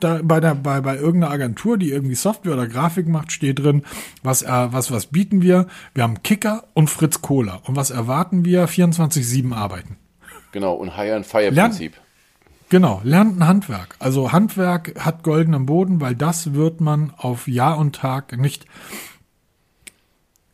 [0.00, 3.82] Da bei der bei bei irgendeiner Agentur, die irgendwie Software oder Grafik macht, steht drin,
[4.22, 5.66] was äh, was was bieten wir?
[5.92, 8.68] Wir haben Kicker und Fritz Cola und was erwarten wir?
[8.68, 9.96] 24/7 arbeiten.
[10.52, 11.94] Genau und Hire and Fire Prinzip.
[12.68, 13.96] Genau, lernt ein Handwerk.
[13.98, 18.66] Also Handwerk hat goldenen Boden, weil das wird man auf Jahr und Tag nicht.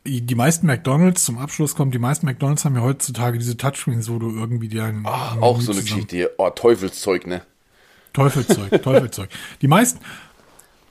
[0.06, 4.18] Die meisten McDonalds, zum Abschluss kommt, die meisten McDonalds haben ja heutzutage diese Touchscreens, wo
[4.18, 5.02] du irgendwie dir ein.
[5.04, 6.30] Ach, auch so eine Geschichte hier.
[6.36, 7.42] Oh, Teufelszeug, ne?
[8.12, 9.30] Teufelszeug, Teufelszeug.
[9.62, 10.00] Die meisten,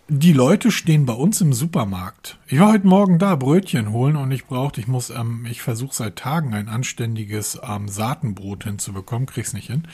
[0.09, 2.37] die Leute stehen bei uns im Supermarkt.
[2.47, 5.95] Ich war heute Morgen da, Brötchen holen und ich brauchte, ich muss, ähm, ich versuche
[5.95, 9.87] seit Tagen ein anständiges ähm, Saatenbrot hinzubekommen, krieg's nicht hin.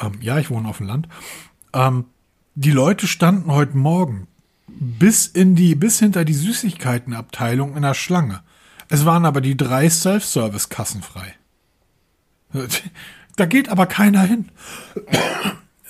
[0.00, 1.08] Ähm, ja, ich wohne auf dem Land.
[1.72, 2.06] Ähm,
[2.54, 4.26] die Leute standen heute Morgen
[4.66, 8.42] bis in die, bis hinter die Süßigkeitenabteilung in der Schlange.
[8.88, 11.34] Es waren aber die drei Self-Service-Kassen frei.
[13.36, 14.48] Da geht aber keiner hin.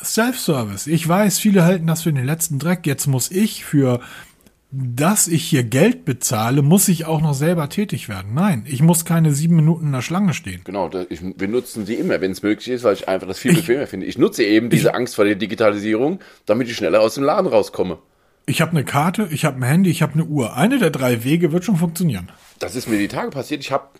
[0.03, 0.87] Self-Service.
[0.87, 2.87] Ich weiß, viele halten das für den letzten Dreck.
[2.87, 4.01] Jetzt muss ich für
[4.70, 8.35] dass ich hier Geld bezahle, muss ich auch noch selber tätig werden.
[8.35, 10.61] Nein, ich muss keine sieben Minuten in der Schlange stehen.
[10.64, 13.54] Genau, ich, wir nutzen sie immer, wenn es möglich ist, weil ich einfach das viel
[13.54, 14.07] bequemer finde.
[14.07, 17.46] Ich nutze eben diese ich, Angst vor der Digitalisierung, damit ich schneller aus dem Laden
[17.46, 17.98] rauskomme.
[18.44, 20.54] Ich habe eine Karte, ich habe ein Handy, ich habe eine Uhr.
[20.54, 22.31] Eine der drei Wege wird schon funktionieren.
[22.59, 23.62] Das ist mir die Tage passiert.
[23.62, 23.98] Ich hab,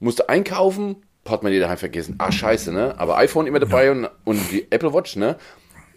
[0.00, 2.16] musste einkaufen, Portemonnaie daheim vergessen.
[2.18, 2.98] Ah, scheiße, ne?
[2.98, 3.92] Aber iPhone immer dabei ja.
[3.92, 5.36] und, und die Apple Watch, ne?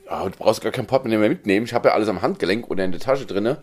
[0.09, 1.65] Oh, du brauchst gar kein Portemonnaie mehr mitnehmen.
[1.65, 3.61] Ich habe ja alles am Handgelenk oder in der Tasche drinne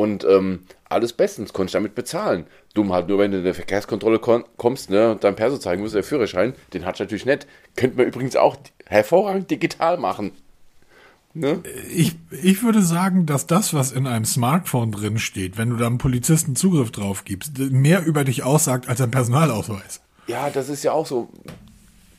[0.00, 2.46] und ähm, alles bestens, konnte ich damit bezahlen.
[2.74, 5.94] Dumm halt nur, wenn du in der Verkehrskontrolle kommst, ne, und dein Perso zeigen musst,
[5.94, 7.46] der Führerschein, den hat ich natürlich nicht.
[7.76, 8.56] Könnte man übrigens auch
[8.86, 10.32] hervorragend digital machen.
[11.34, 11.62] Ne?
[11.94, 15.86] Ich, ich würde sagen, dass das, was in einem Smartphone drin steht, wenn du da
[15.86, 20.00] einem Polizisten Zugriff drauf gibst, mehr über dich aussagt als ein Personalausweis.
[20.26, 21.28] Ja, das ist ja auch so.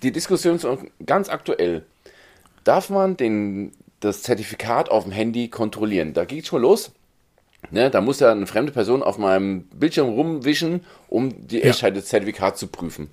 [0.04, 0.68] Die Diskussion ist
[1.06, 1.86] ganz aktuell.
[2.64, 6.14] Darf man den, das Zertifikat auf dem Handy kontrollieren?
[6.14, 6.92] Da geht es schon los.
[7.72, 12.06] Ne, da muss ja eine fremde Person auf meinem Bildschirm rumwischen, um die Echtheit des
[12.06, 13.10] Zertifikats zu prüfen.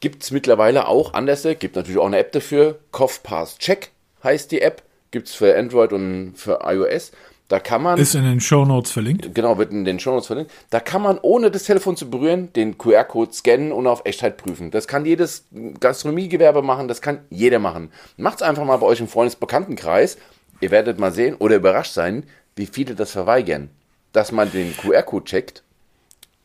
[0.00, 3.90] Gibt es mittlerweile auch anders, gibt natürlich auch eine App dafür, CoughPass Check
[4.22, 7.12] heißt die App, gibt es für Android und für iOS.
[7.48, 7.98] Da kann man.
[7.98, 9.34] Ist in den Show Notes verlinkt.
[9.34, 10.50] Genau, wird in den Show Notes verlinkt.
[10.70, 14.70] Da kann man, ohne das Telefon zu berühren, den QR-Code scannen und auf Echtheit prüfen.
[14.70, 15.44] Das kann jedes
[15.78, 17.90] Gastronomiegewerbe machen, das kann jeder machen.
[18.16, 20.16] Macht's einfach mal bei euch im Freundesbekanntenkreis.
[20.60, 22.24] Ihr werdet mal sehen oder überrascht sein,
[22.56, 23.70] wie viele das verweigern.
[24.12, 25.64] Dass man den QR-Code checkt,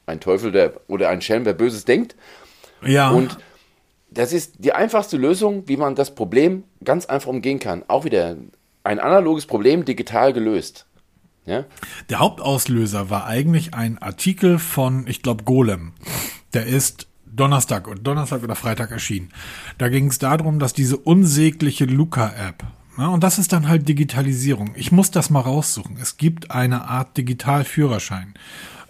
[0.06, 2.16] ein Teufel der, oder ein Schelm, wer Böses denkt.
[2.84, 3.12] Ja.
[3.12, 3.38] Und
[4.10, 7.84] das ist die einfachste Lösung, wie man das Problem ganz einfach umgehen kann.
[7.88, 8.38] Auch wieder
[8.84, 10.86] ein analoges Problem digital gelöst.
[11.46, 11.66] Ja?
[12.10, 15.94] Der Hauptauslöser war eigentlich ein Artikel von, ich glaube, Golem.
[16.54, 19.32] Der ist Donnerstag und Donnerstag oder Freitag erschienen.
[19.78, 22.64] Da ging es darum, dass diese unsägliche Luca-App,
[23.00, 24.72] ja, und das ist dann halt Digitalisierung.
[24.76, 25.98] Ich muss das mal raussuchen.
[26.02, 28.34] Es gibt eine Art Digitalführerschein.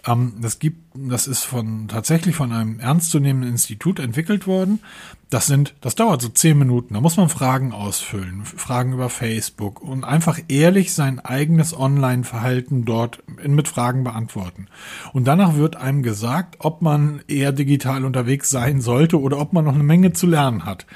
[0.06, 4.80] Ähm, das gibt, das ist von tatsächlich von einem ernstzunehmenden Institut entwickelt worden.
[5.28, 6.94] Das sind, das dauert so zehn Minuten.
[6.94, 13.22] Da muss man Fragen ausfüllen, Fragen über Facebook und einfach ehrlich sein eigenes Online-Verhalten dort
[13.46, 14.66] mit Fragen beantworten.
[15.12, 19.64] Und danach wird einem gesagt, ob man eher digital unterwegs sein sollte oder ob man
[19.64, 20.86] noch eine Menge zu lernen hat.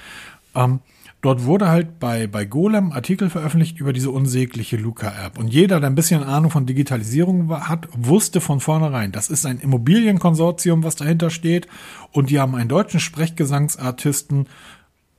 [0.57, 0.81] Ähm,
[1.25, 5.39] Dort wurde halt bei, bei Golem Artikel veröffentlicht über diese unsägliche Luca-App.
[5.39, 9.59] Und jeder, der ein bisschen Ahnung von Digitalisierung hat, wusste von vornherein, das ist ein
[9.59, 11.67] Immobilienkonsortium, was dahinter steht.
[12.13, 14.49] Und die haben einen deutschen Sprechgesangsartisten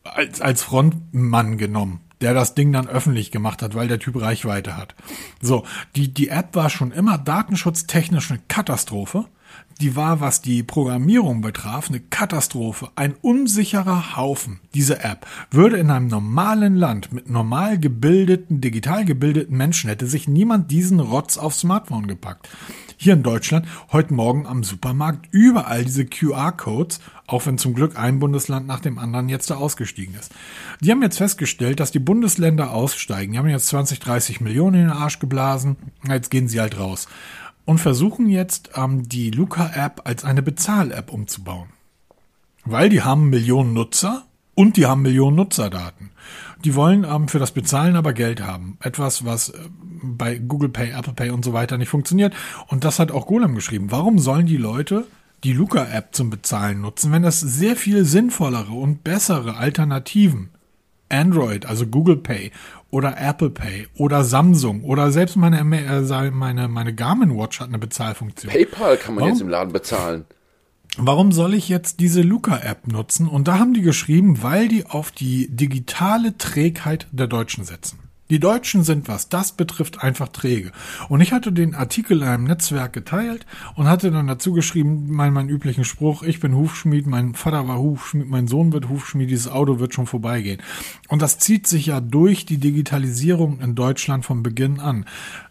[0.03, 4.78] als, als Frontmann genommen der das Ding dann öffentlich gemacht hat, weil der Typ Reichweite
[4.78, 4.95] hat.
[5.41, 5.66] So,
[5.97, 9.26] die, die App war schon immer datenschutztechnisch eine Katastrophe
[9.82, 12.89] die war, was die Programmierung betraf, eine Katastrophe.
[12.95, 14.62] Ein unsicherer Haufen.
[14.74, 20.28] Diese App würde in einem normalen Land mit normal gebildeten, digital gebildeten Menschen hätte sich
[20.30, 22.47] niemand diesen Rotz aufs Smartphone gepackt.
[22.97, 28.20] Hier in Deutschland, heute Morgen am Supermarkt, überall diese QR-Codes, auch wenn zum Glück ein
[28.20, 30.32] Bundesland nach dem anderen jetzt da ausgestiegen ist.
[30.80, 33.34] Die haben jetzt festgestellt, dass die Bundesländer aussteigen.
[33.34, 35.76] Die haben jetzt 20, 30 Millionen in den Arsch geblasen.
[36.08, 37.08] Jetzt gehen sie halt raus
[37.66, 41.70] und versuchen jetzt ähm, die Luca-App als eine Bezahl-App umzubauen.
[42.63, 46.11] Weil die haben Millionen Nutzer und die haben Millionen Nutzerdaten.
[46.63, 48.78] Die wollen ähm, für das Bezahlen aber Geld haben.
[48.82, 49.59] Etwas, was äh,
[50.01, 52.34] bei Google Pay, Apple Pay und so weiter nicht funktioniert.
[52.68, 53.91] Und das hat auch Golem geschrieben.
[53.91, 55.05] Warum sollen die Leute
[55.43, 60.49] die Luca-App zum Bezahlen nutzen, wenn es sehr viel sinnvollere und bessere Alternativen
[61.16, 62.51] Android, also Google Pay
[62.91, 67.80] oder Apple Pay oder Samsung oder selbst meine, äh, meine, meine Garmin Watch hat eine
[67.80, 68.51] Bezahlfunktion.
[68.51, 69.34] PayPal kann man Warum?
[69.34, 70.26] jetzt im Laden bezahlen.
[70.97, 73.28] Warum soll ich jetzt diese Luca-App nutzen?
[73.28, 77.99] Und da haben die geschrieben, weil die auf die digitale Trägheit der Deutschen setzen.
[78.32, 80.72] Die Deutschen sind, was das betrifft, einfach träge.
[81.10, 83.46] Und ich hatte den Artikel in einem Netzwerk geteilt
[83.76, 87.78] und hatte dann dazu geschrieben, mein, mein üblichen Spruch, ich bin Hufschmied, mein Vater war
[87.78, 90.60] Hufschmied, mein Sohn wird Hufschmied, dieses Auto wird schon vorbeigehen.
[91.08, 95.06] Und das zieht sich ja durch die Digitalisierung in Deutschland von Beginn an.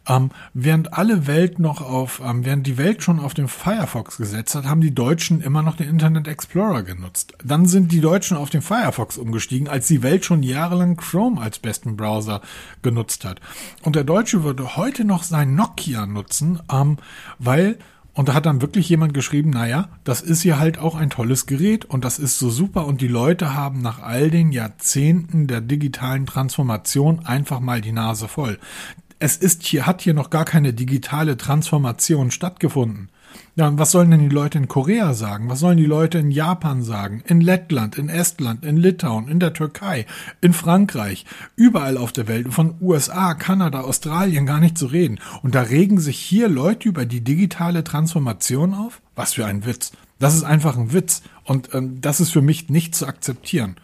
[0.06, 4.54] Ähm, während alle Welt noch auf, ähm, während die Welt schon auf den Firefox gesetzt
[4.54, 7.32] hat, haben die Deutschen immer noch den Internet Explorer genutzt.
[7.42, 11.58] Dann sind die Deutschen auf den Firefox umgestiegen, als die Welt schon jahrelang Chrome als
[11.58, 12.42] besten Browser
[12.82, 13.40] genutzt hat.
[13.82, 16.98] Und der Deutsche würde heute noch sein Nokia nutzen, ähm,
[17.38, 17.78] weil
[18.16, 21.46] und da hat dann wirklich jemand geschrieben, naja, das ist hier halt auch ein tolles
[21.46, 25.60] Gerät und das ist so super und die Leute haben nach all den Jahrzehnten der
[25.60, 28.60] digitalen Transformation einfach mal die Nase voll
[29.24, 33.08] es ist hier, hat hier noch gar keine digitale Transformation stattgefunden.
[33.56, 35.48] Ja, was sollen denn die Leute in Korea sagen?
[35.48, 37.24] Was sollen die Leute in Japan sagen?
[37.26, 40.04] In Lettland, in Estland, in Litauen, in der Türkei,
[40.42, 41.24] in Frankreich,
[41.56, 45.18] überall auf der Welt, von USA, Kanada, Australien gar nicht zu reden.
[45.42, 49.00] Und da regen sich hier Leute über die digitale Transformation auf?
[49.14, 49.92] Was für ein Witz.
[50.18, 51.22] Das ist einfach ein Witz.
[51.44, 53.76] Und ähm, das ist für mich nicht zu akzeptieren.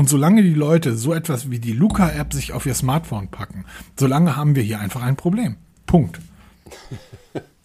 [0.00, 3.66] Und solange die Leute so etwas wie die Luca-App sich auf ihr Smartphone packen,
[3.98, 5.56] solange haben wir hier einfach ein Problem.
[5.86, 6.18] Punkt.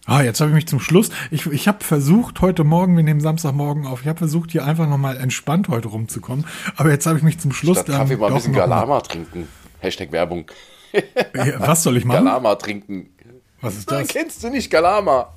[0.08, 1.10] Ah, jetzt habe ich mich zum Schluss.
[1.32, 4.88] Ich, ich habe versucht heute Morgen, wir nehmen Samstagmorgen auf, ich habe versucht, hier einfach
[4.88, 6.44] nochmal entspannt heute rumzukommen.
[6.76, 7.80] Aber jetzt habe ich mich zum Schluss.
[7.80, 9.48] Statt Kaffee mal ein bisschen Galama trinken.
[9.80, 10.48] Hashtag Werbung.
[11.58, 12.24] Was soll ich machen?
[12.24, 13.08] Galama trinken.
[13.60, 14.06] Was ist das?
[14.06, 15.34] Kennst du nicht Galama?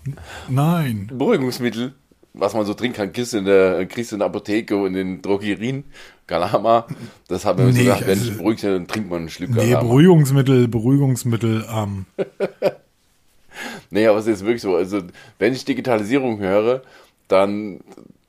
[0.50, 1.10] Nein.
[1.14, 1.96] Beruhigungsmittel,
[2.34, 4.88] was man so trinken kann, kriegst du in der, kriegst du in der Apotheke und
[4.88, 5.86] in den Drogerien.
[6.28, 6.86] Galama,
[7.28, 9.82] das haben wir nee, gesagt, wenn ich beruhigt bin, dann trinkt man einen Schluck Galama.
[9.82, 11.66] Nee, Beruhigungsmittel, Beruhigungsmittel.
[11.74, 12.06] Ähm.
[13.90, 14.76] nee, aber es ist wirklich so.
[14.76, 15.02] Also,
[15.40, 16.84] wenn ich Digitalisierung höre,
[17.28, 17.80] dann,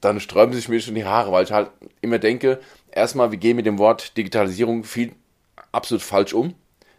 [0.01, 1.71] dann sträuben sich mir schon die Haare, weil ich halt
[2.01, 5.13] immer denke, erstmal, wir gehen mit dem Wort Digitalisierung viel
[5.71, 6.55] absolut falsch um.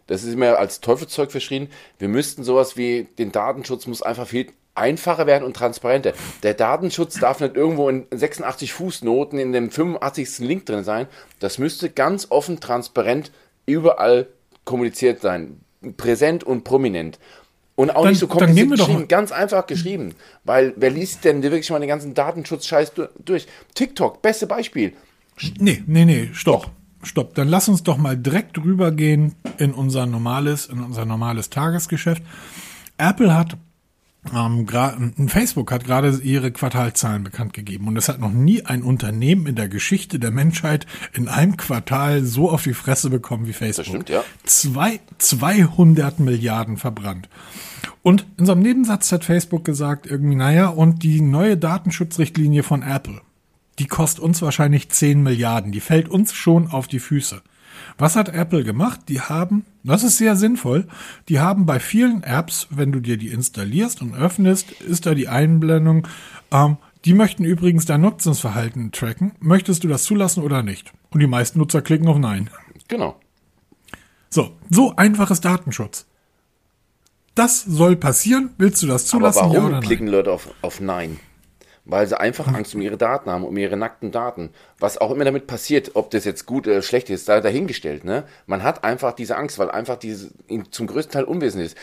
[0.06, 1.68] Das ist immer als Teufelszeug verschrien.
[1.98, 6.12] Wir müssten sowas wie den Datenschutz muss einfach viel einfacher werden und transparenter.
[6.42, 10.38] Der Datenschutz darf nicht irgendwo in 86 Fußnoten in dem 85.
[10.40, 11.06] Link drin sein.
[11.40, 13.32] Das müsste ganz offen, transparent
[13.66, 14.26] überall
[14.64, 15.60] kommuniziert sein.
[15.96, 17.18] Präsent und prominent.
[17.74, 20.14] Und auch dann, nicht so kompliziert geschrieben, ganz einfach geschrieben.
[20.44, 22.92] Weil wer liest denn wirklich mal den ganzen Datenschutz-Scheiß
[23.24, 23.46] durch?
[23.74, 24.92] TikTok, beste Beispiel.
[25.58, 26.70] Nee, nee, nee, stopp.
[27.02, 27.34] Stopp.
[27.34, 32.22] Dann lass uns doch mal direkt rübergehen in unser normales, in unser normales Tagesgeschäft.
[32.98, 33.56] Apple hat
[34.32, 39.46] ähm, Facebook hat gerade ihre Quartalzahlen bekannt gegeben und es hat noch nie ein Unternehmen
[39.46, 43.84] in der Geschichte der Menschheit in einem Quartal so auf die Fresse bekommen wie Facebook.
[43.84, 44.22] Das stimmt, ja.
[44.44, 47.28] Zwei, 200 Milliarden verbrannt.
[48.02, 52.82] Und in so einem Nebensatz hat Facebook gesagt, irgendwie, naja, und die neue Datenschutzrichtlinie von
[52.82, 53.20] Apple,
[53.78, 55.72] die kostet uns wahrscheinlich 10 Milliarden.
[55.72, 57.42] Die fällt uns schon auf die Füße.
[57.98, 59.00] Was hat Apple gemacht?
[59.08, 60.86] Die haben, das ist sehr sinnvoll,
[61.28, 65.28] die haben bei vielen Apps, wenn du dir die installierst und öffnest, ist da die
[65.28, 66.06] Einblendung,
[66.50, 69.32] ähm, die möchten übrigens dein Nutzungsverhalten tracken.
[69.40, 70.92] Möchtest du das zulassen oder nicht?
[71.10, 72.48] Und die meisten Nutzer klicken auf Nein.
[72.88, 73.18] Genau.
[74.30, 76.06] So, so einfaches Datenschutz.
[77.34, 78.50] Das soll passieren.
[78.58, 79.40] Willst du das zulassen?
[79.40, 81.18] Aber warum ja klicken Leute auf, auf Nein?
[81.84, 84.50] Weil sie einfach Angst um ihre Daten haben, um ihre nackten Daten.
[84.78, 88.04] Was auch immer damit passiert, ob das jetzt gut oder schlecht ist, da dahingestellt.
[88.04, 88.22] Ne?
[88.46, 90.30] Man hat einfach diese Angst, weil einfach diese
[90.70, 91.78] zum größten Teil unwesentlich ist.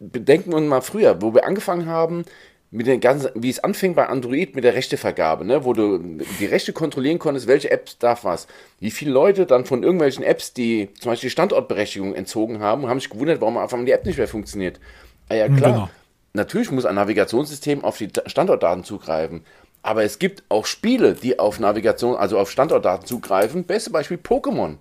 [0.00, 2.24] Bedenken wir uns mal früher, wo wir angefangen haben,
[2.72, 5.98] mit den ganzen, wie es anfing bei Android mit der Rechtevergabe, ne, wo du
[6.40, 8.46] die Rechte kontrollieren konntest, welche Apps darf was.
[8.80, 13.10] Wie viele Leute dann von irgendwelchen Apps, die zum Beispiel Standortberechtigung entzogen haben, haben sich
[13.10, 14.80] gewundert, warum einfach die App nicht mehr funktioniert.
[15.28, 15.72] Ah ja, klar.
[15.72, 15.90] Genau.
[16.32, 19.44] Natürlich muss ein Navigationssystem auf die Standortdaten zugreifen.
[19.82, 23.64] Aber es gibt auch Spiele, die auf Navigation, also auf Standortdaten zugreifen.
[23.64, 24.76] Beste Beispiel Pokémon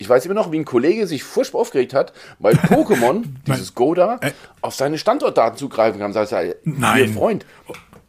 [0.00, 3.94] ich weiß immer noch, wie ein Kollege sich furchtbar aufgeregt hat, weil Pokémon, dieses Go
[3.94, 4.32] da, äh?
[4.62, 6.14] auf seine Standortdaten zugreifen kann.
[6.14, 7.12] Sagt er, Nein.
[7.12, 7.44] Freund,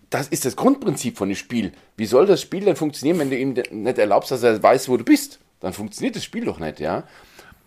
[0.09, 1.73] das ist das Grundprinzip von dem Spiel.
[1.97, 4.95] Wie soll das Spiel denn funktionieren, wenn du ihm nicht erlaubst, dass er weiß, wo
[4.95, 5.39] du bist?
[5.59, 7.03] Dann funktioniert das Spiel doch nicht, ja?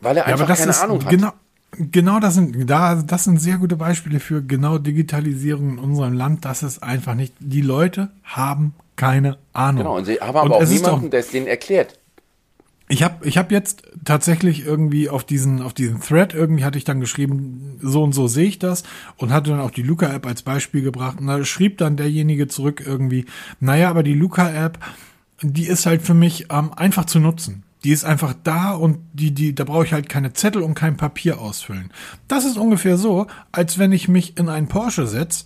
[0.00, 1.10] Weil er einfach ja, keine Ahnung hat.
[1.10, 1.32] Genau,
[1.78, 6.44] genau das sind, da, das sind sehr gute Beispiele für genau Digitalisierung in unserem Land.
[6.44, 9.82] Das ist einfach nicht, die Leute haben keine Ahnung.
[9.82, 11.98] Genau, und sie haben aber und auch niemanden, der es denen erklärt.
[12.86, 16.84] Ich habe ich hab jetzt tatsächlich irgendwie auf diesen, auf diesen Thread irgendwie hatte ich
[16.84, 18.82] dann geschrieben, so und so sehe ich das
[19.16, 21.18] und hatte dann auch die Luca-App als Beispiel gebracht.
[21.18, 23.24] Und da schrieb dann derjenige zurück irgendwie,
[23.58, 24.78] naja, aber die Luca-App,
[25.40, 27.62] die ist halt für mich ähm, einfach zu nutzen.
[27.84, 30.96] Die ist einfach da und die, die, da brauche ich halt keine Zettel und kein
[30.96, 31.90] Papier ausfüllen.
[32.28, 35.44] Das ist ungefähr so, als wenn ich mich in einen Porsche setze,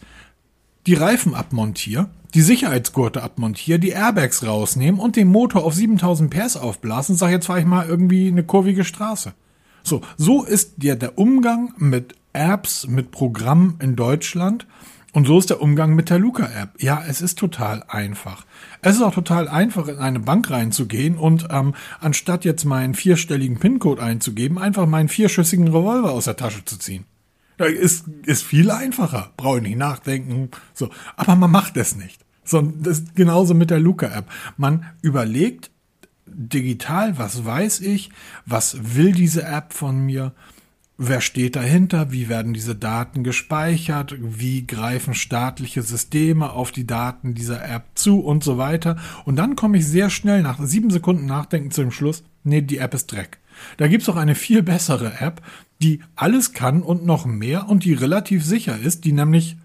[0.87, 6.57] die Reifen abmontiere die Sicherheitsgurte abmontiere, die Airbags rausnehmen und den Motor auf 7000 PS
[6.57, 9.33] aufblasen und sag, jetzt fahre ich mal irgendwie eine kurvige Straße.
[9.83, 14.67] So, so ist ja der Umgang mit Apps, mit Programmen in Deutschland
[15.13, 16.83] und so ist der Umgang mit der Luca-App.
[16.83, 18.45] Ja, es ist total einfach.
[18.83, 23.59] Es ist auch total einfach, in eine Bank reinzugehen und ähm, anstatt jetzt meinen vierstelligen
[23.59, 27.05] PIN-Code einzugeben, einfach meinen vierschüssigen Revolver aus der Tasche zu ziehen.
[27.59, 29.33] Ist, ist viel einfacher.
[29.37, 30.51] Brauche ich nicht nachdenken.
[30.75, 30.91] So.
[31.17, 32.25] Aber man macht es nicht.
[32.45, 34.27] So, das ist genauso mit der Luca-App.
[34.57, 35.71] Man überlegt
[36.27, 38.11] digital, was weiß ich,
[38.47, 40.33] was will diese App von mir,
[40.99, 47.35] wer steht dahinter, wie werden diese Daten gespeichert, wie greifen staatliche Systeme auf die Daten
[47.35, 48.97] dieser App zu und so weiter.
[49.25, 52.79] Und dann komme ich sehr schnell nach sieben Sekunden Nachdenken zu dem Schluss, nee, die
[52.79, 53.39] App ist Dreck.
[53.77, 55.41] Da gibt's auch eine viel bessere App,
[55.81, 59.57] die alles kann und noch mehr und die relativ sicher ist, die nämlich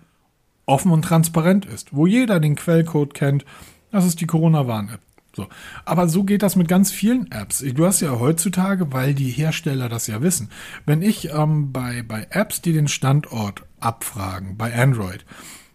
[0.65, 3.45] offen und transparent ist, wo jeder den Quellcode kennt.
[3.91, 5.01] Das ist die Corona-Warn-App.
[5.35, 5.47] So.
[5.85, 7.63] Aber so geht das mit ganz vielen Apps.
[7.73, 10.49] Du hast ja heutzutage, weil die Hersteller das ja wissen,
[10.85, 15.25] wenn ich ähm, bei, bei Apps, die den Standort abfragen, bei Android,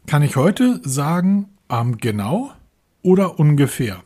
[0.06, 2.52] kann ich heute sagen, ähm, genau
[3.02, 4.02] oder ungefähr.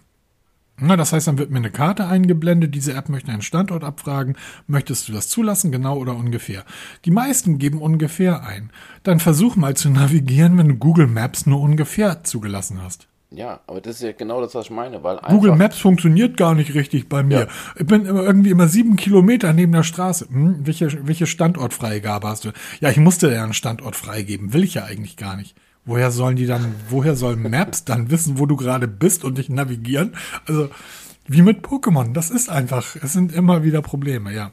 [0.79, 4.37] Na, das heißt, dann wird mir eine Karte eingeblendet, diese App möchte einen Standort abfragen,
[4.67, 6.65] möchtest du das zulassen, genau oder ungefähr?
[7.05, 8.71] Die meisten geben ungefähr ein.
[9.03, 13.07] Dann versuch mal zu navigieren, wenn du Google Maps nur ungefähr zugelassen hast.
[13.35, 16.55] Ja, aber das ist ja genau das, was ich meine, weil Google Maps funktioniert gar
[16.55, 17.41] nicht richtig bei mir.
[17.41, 17.47] Ja.
[17.77, 20.29] Ich bin immer irgendwie immer sieben Kilometer neben der Straße.
[20.29, 22.51] Hm, welche, welche Standortfreigabe hast du?
[22.81, 24.53] Ja, ich musste ja einen Standort freigeben.
[24.53, 25.57] Will ich ja eigentlich gar nicht.
[25.85, 29.49] Woher sollen die dann, woher sollen Maps dann wissen, wo du gerade bist und dich
[29.49, 30.15] navigieren?
[30.47, 30.69] Also,
[31.27, 32.13] wie mit Pokémon.
[32.13, 34.53] Das ist einfach, es sind immer wieder Probleme, ja.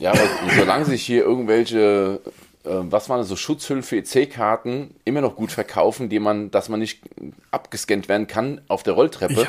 [0.00, 2.20] Ja, aber solange sich hier irgendwelche,
[2.64, 6.80] was waren das, so Schutzhüllen für EC-Karten immer noch gut verkaufen, die man, dass man
[6.80, 7.02] nicht
[7.50, 9.48] abgescannt werden kann auf der Rolltreppe.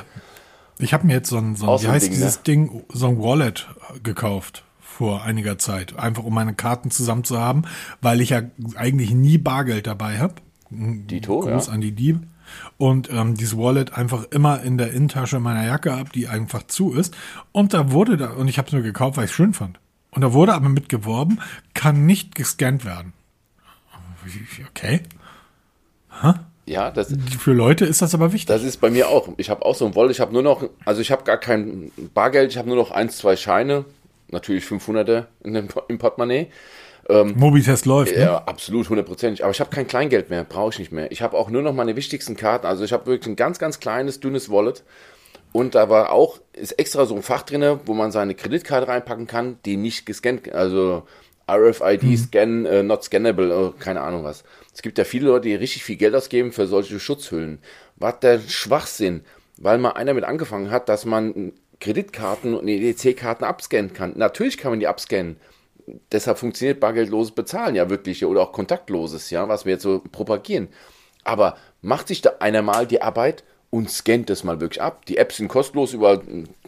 [0.77, 2.43] Ich, ich habe mir jetzt so ein, so ein wie heißt Ding, dieses ne?
[2.43, 3.67] Ding, so ein Wallet
[4.03, 7.63] gekauft vor einiger Zeit, einfach um meine Karten zusammen zu haben,
[8.01, 8.43] weil ich ja
[8.75, 10.35] eigentlich nie Bargeld dabei habe.
[10.69, 11.73] Dito, Gruß ja.
[11.73, 12.21] an die Diebe.
[12.77, 16.93] Und ähm, dieses Wallet einfach immer in der Innentasche meiner Jacke ab, die einfach zu
[16.93, 17.15] ist.
[17.51, 19.79] Und da wurde da, und ich habe es nur gekauft, weil ich es schön fand.
[20.15, 21.41] Und da wurde aber mitgeworben,
[21.73, 23.13] kann nicht gescannt werden.
[24.69, 25.01] Okay.
[26.23, 26.33] Huh?
[26.65, 28.47] Ja, das für Leute ist das aber wichtig.
[28.47, 29.29] Das ist bei mir auch.
[29.37, 30.11] Ich habe auch so ein Wallet.
[30.11, 32.51] Ich habe nur noch, also ich habe gar kein Bargeld.
[32.51, 33.85] Ich habe nur noch eins, zwei Scheine
[34.31, 36.47] natürlich 500er in dem, im Portemonnaie.
[37.07, 38.23] Ähm, Mobitest läuft, ne?
[38.23, 39.43] Ja, absolut, hundertprozentig.
[39.43, 41.11] Aber ich habe kein Kleingeld mehr, brauche ich nicht mehr.
[41.11, 42.65] Ich habe auch nur noch meine wichtigsten Karten.
[42.65, 44.83] Also ich habe wirklich ein ganz, ganz kleines, dünnes Wallet.
[45.55, 49.25] Und da war auch, ist extra so ein Fach drin, wo man seine Kreditkarte reinpacken
[49.25, 51.03] kann, die nicht gescannt, also
[51.49, 52.17] RFID hm.
[52.17, 54.43] Scan, äh, not scannable, äh, keine Ahnung was.
[54.73, 57.59] Es gibt ja viele Leute, die richtig viel Geld ausgeben für solche Schutzhüllen.
[57.95, 59.23] Was der Schwachsinn,
[59.55, 64.11] weil mal einer mit angefangen hat, dass man Kreditkarten und EDC-Karten abscannen kann.
[64.17, 65.37] Natürlich kann man die abscannen.
[66.11, 70.67] Deshalb funktioniert bargeldloses Bezahlen ja wirklich oder auch kontaktloses, ja, was wir jetzt so propagieren.
[71.23, 73.45] Aber macht sich da einer mal die Arbeit
[73.75, 75.05] und scannt das mal wirklich ab.
[75.05, 76.21] Die Apps sind kostenlos überall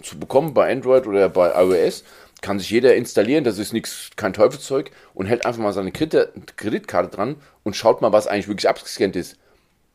[0.03, 2.03] zu bekommen bei Android oder bei iOS.
[2.41, 7.09] Kann sich jeder installieren, das ist nichts, kein Teufelszeug und hält einfach mal seine Kreditkarte
[7.09, 9.37] dran und schaut mal, was eigentlich wirklich abgescannt ist.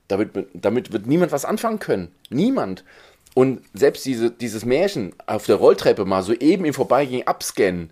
[0.09, 2.13] Damit, damit wird niemand was anfangen können.
[2.31, 2.83] Niemand.
[3.35, 7.91] Und selbst diese, dieses Märchen auf der Rolltreppe mal so eben im Vorbeigehen abscannen,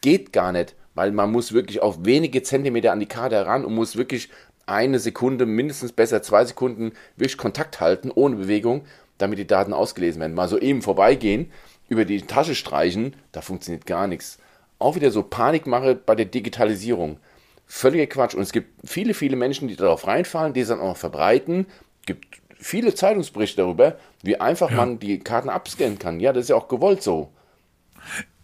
[0.00, 3.76] geht gar nicht, weil man muss wirklich auf wenige Zentimeter an die Karte heran und
[3.76, 4.28] muss wirklich
[4.66, 8.84] eine Sekunde, mindestens besser zwei Sekunden, wirklich Kontakt halten, ohne Bewegung,
[9.18, 10.34] damit die Daten ausgelesen werden.
[10.34, 11.50] Mal so eben vorbeigehen,
[11.88, 14.38] über die Tasche streichen, da funktioniert gar nichts.
[14.78, 17.18] Auch wieder so Panikmache bei der Digitalisierung.
[17.66, 18.34] Völliger Quatsch.
[18.34, 21.66] Und es gibt viele, viele Menschen, die darauf reinfallen, die es dann auch noch verbreiten.
[22.00, 22.26] Es gibt
[22.58, 24.76] viele Zeitungsberichte darüber, wie einfach ja.
[24.76, 26.20] man die Karten abscannen kann.
[26.20, 27.30] Ja, das ist ja auch gewollt so.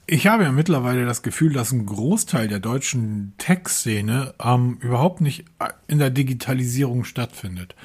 [0.06, 5.44] Ich habe ja mittlerweile das Gefühl, dass ein Großteil der deutschen Tech-Szene ähm, überhaupt nicht
[5.86, 7.76] in der Digitalisierung stattfindet.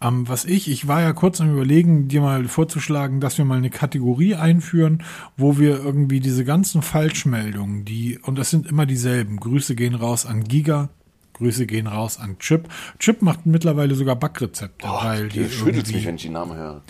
[0.00, 3.58] Ähm, was ich, ich war ja kurz am Überlegen, dir mal vorzuschlagen, dass wir mal
[3.58, 5.02] eine Kategorie einführen,
[5.36, 10.26] wo wir irgendwie diese ganzen Falschmeldungen, die, und das sind immer dieselben, Grüße gehen raus
[10.26, 10.90] an Giga,
[11.34, 12.68] Grüße gehen raus an Chip.
[13.00, 15.48] Chip macht mittlerweile sogar Backrezepte, oh, weil die.
[15.48, 16.82] schüttelt mich, wenn ich die Namen höre.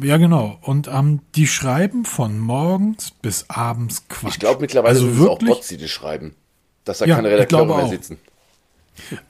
[0.00, 0.58] Ja, genau.
[0.62, 4.34] Und ähm, die schreiben von morgens bis abends Quatsch.
[4.34, 6.34] Ich glaube mittlerweile also sind wirklich, es auch Bots, die das schreiben.
[6.84, 7.90] Dass da ja, keine Redakteure mehr auch.
[7.90, 8.18] sitzen.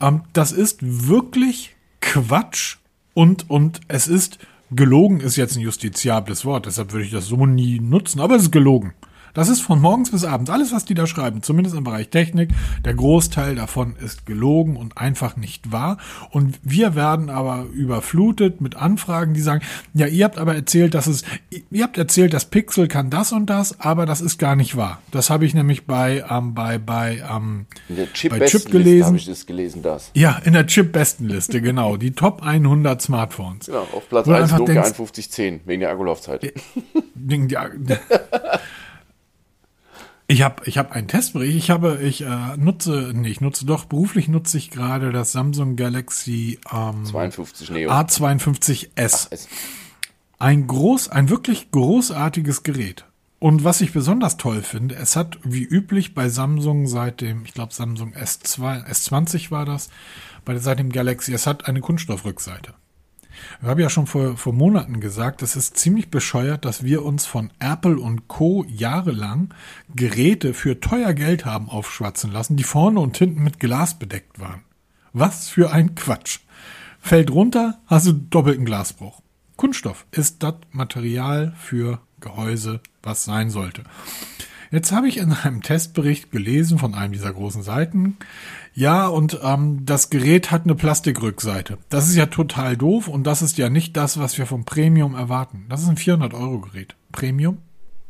[0.01, 2.77] Ähm, das ist wirklich Quatsch
[3.13, 4.39] und, und es ist
[4.71, 8.43] gelogen, ist jetzt ein justiziables Wort, deshalb würde ich das so nie nutzen, aber es
[8.43, 8.93] ist gelogen.
[9.39, 10.49] Das ist von morgens bis abends.
[10.51, 12.49] Alles, was die da schreiben, zumindest im Bereich Technik,
[12.83, 15.97] der Großteil davon ist gelogen und einfach nicht wahr.
[16.29, 19.61] Und wir werden aber überflutet mit Anfragen, die sagen,
[19.93, 21.23] ja, ihr habt aber erzählt, dass es,
[21.71, 25.01] ihr habt erzählt, das Pixel kann das und das, aber das ist gar nicht wahr.
[25.11, 27.65] Das habe ich nämlich bei, ähm, bei, bei, ähm,
[28.11, 29.05] Chip bei Chip gelesen.
[29.05, 30.11] habe ich das gelesen, das.
[30.15, 31.95] Ja, in der Chip-Bestenliste, genau.
[31.95, 33.67] Die Top 100 Smartphones.
[33.67, 36.53] Genau, auf Platz 1 Nokia 5110, wegen der Akkulaufzeit.
[37.15, 37.71] Wegen der,
[40.31, 41.57] Ich habe ich hab einen Testbericht.
[41.57, 45.75] Ich habe, ich äh, nutze, nee, ich nutze doch, beruflich nutze ich gerade das Samsung
[45.75, 47.89] Galaxy ähm, 52 Neo.
[47.89, 49.27] A52s.
[49.31, 49.37] Ach,
[50.37, 53.05] ein groß, ein wirklich großartiges Gerät.
[53.39, 57.55] Und was ich besonders toll finde, es hat wie üblich bei Samsung seit dem, ich
[57.55, 59.89] glaube Samsung S2, S20 war das,
[60.45, 62.75] bei seit dem Galaxy, es hat eine Kunststoffrückseite.
[63.61, 67.25] Ich habe ja schon vor, vor Monaten gesagt, es ist ziemlich bescheuert, dass wir uns
[67.25, 68.65] von Apple und Co.
[68.67, 69.53] jahrelang
[69.93, 74.61] Geräte für teuer Geld haben aufschwatzen lassen, die vorne und hinten mit Glas bedeckt waren.
[75.13, 76.39] Was für ein Quatsch.
[76.99, 79.21] Fällt runter, hast du doppelten Glasbruch.
[79.55, 83.83] Kunststoff ist das Material für Gehäuse, was sein sollte.
[84.71, 88.17] Jetzt habe ich in einem Testbericht gelesen von einem dieser großen Seiten,
[88.75, 91.79] ja, und ähm, das Gerät hat eine Plastikrückseite.
[91.89, 95.15] Das ist ja total doof und das ist ja nicht das, was wir vom Premium
[95.15, 95.65] erwarten.
[95.69, 96.95] Das ist ein 400-Euro-Gerät.
[97.11, 97.57] Premium?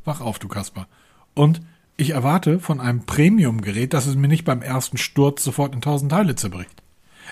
[0.04, 0.88] Wach auf, du Kasper.
[1.34, 1.62] Und
[1.96, 6.12] ich erwarte von einem Premium-Gerät, dass es mir nicht beim ersten Sturz sofort in tausend
[6.12, 6.84] Teile zerbricht.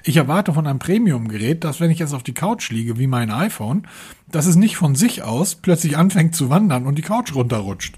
[0.03, 3.31] Ich erwarte von einem Premium-Gerät, dass wenn ich jetzt auf die Couch liege, wie mein
[3.31, 3.87] iPhone,
[4.31, 7.97] dass es nicht von sich aus plötzlich anfängt zu wandern und die Couch runterrutscht.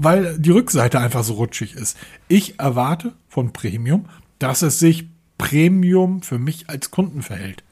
[0.00, 1.98] Weil die Rückseite einfach so rutschig ist.
[2.28, 4.06] Ich erwarte von Premium,
[4.38, 7.64] dass es sich Premium für mich als Kunden verhält.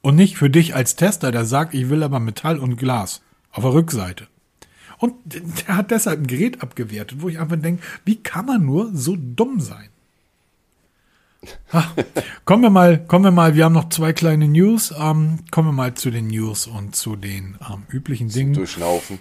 [0.00, 3.20] Und nicht für dich als Tester, der sagt, ich will aber Metall und Glas
[3.50, 4.26] auf der Rückseite.
[4.96, 8.90] Und der hat deshalb ein Gerät abgewertet, wo ich einfach denke, wie kann man nur
[8.94, 9.90] so dumm sein?
[11.74, 11.92] Ha,
[12.46, 14.94] kommen wir mal, kommen wir mal, wir haben noch zwei kleine News.
[14.98, 18.54] Ähm, kommen wir mal zu den News und zu den ähm, üblichen Dingen.
[18.54, 19.18] Durchlaufen.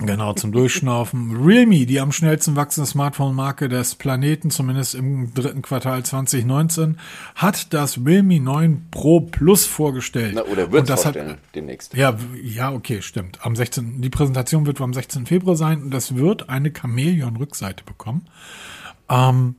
[0.00, 1.44] Genau, zum Durchschnaufen.
[1.44, 6.98] Realme, die am schnellsten wachsende Smartphone-Marke des Planeten, zumindest im dritten Quartal 2019,
[7.34, 10.32] hat das Realme 9 Pro Plus vorgestellt.
[10.34, 11.94] Na, oder wird das vorstellen, hat, demnächst.
[11.94, 13.38] Ja, ja, okay, stimmt.
[13.44, 14.00] Am 16.
[14.00, 15.26] Die Präsentation wird am 16.
[15.26, 18.26] Februar sein und das wird eine Chamäleon-Rückseite bekommen.
[19.08, 19.56] Ähm,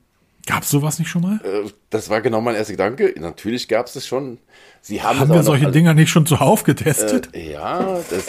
[0.47, 1.39] Gab es sowas nicht schon mal?
[1.43, 3.13] Äh, das war genau mein erster Gedanke.
[3.19, 4.39] Natürlich gab es das schon.
[4.81, 7.29] Sie haben, haben wir solche Dinger nicht schon zuhauf getestet?
[7.33, 8.25] Äh, ja, das,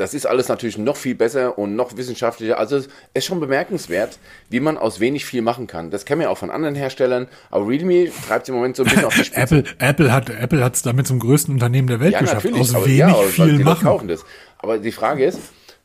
[0.00, 2.58] das ist alles natürlich noch viel besser und noch wissenschaftlicher.
[2.58, 5.90] Also es ist schon bemerkenswert, wie man aus wenig viel machen kann.
[5.90, 9.04] Das kennen wir auch von anderen Herstellern, aber Realme treibt im Moment so ein bisschen
[9.04, 9.58] auf die Spitze.
[9.58, 12.50] Apple, Apple hat Apple damit zum größten Unternehmen der Welt ja, geschafft.
[12.50, 13.84] Aus aber, wenig ja, viel die machen.
[13.84, 14.24] Kaufen das.
[14.56, 15.38] Aber die Frage ist,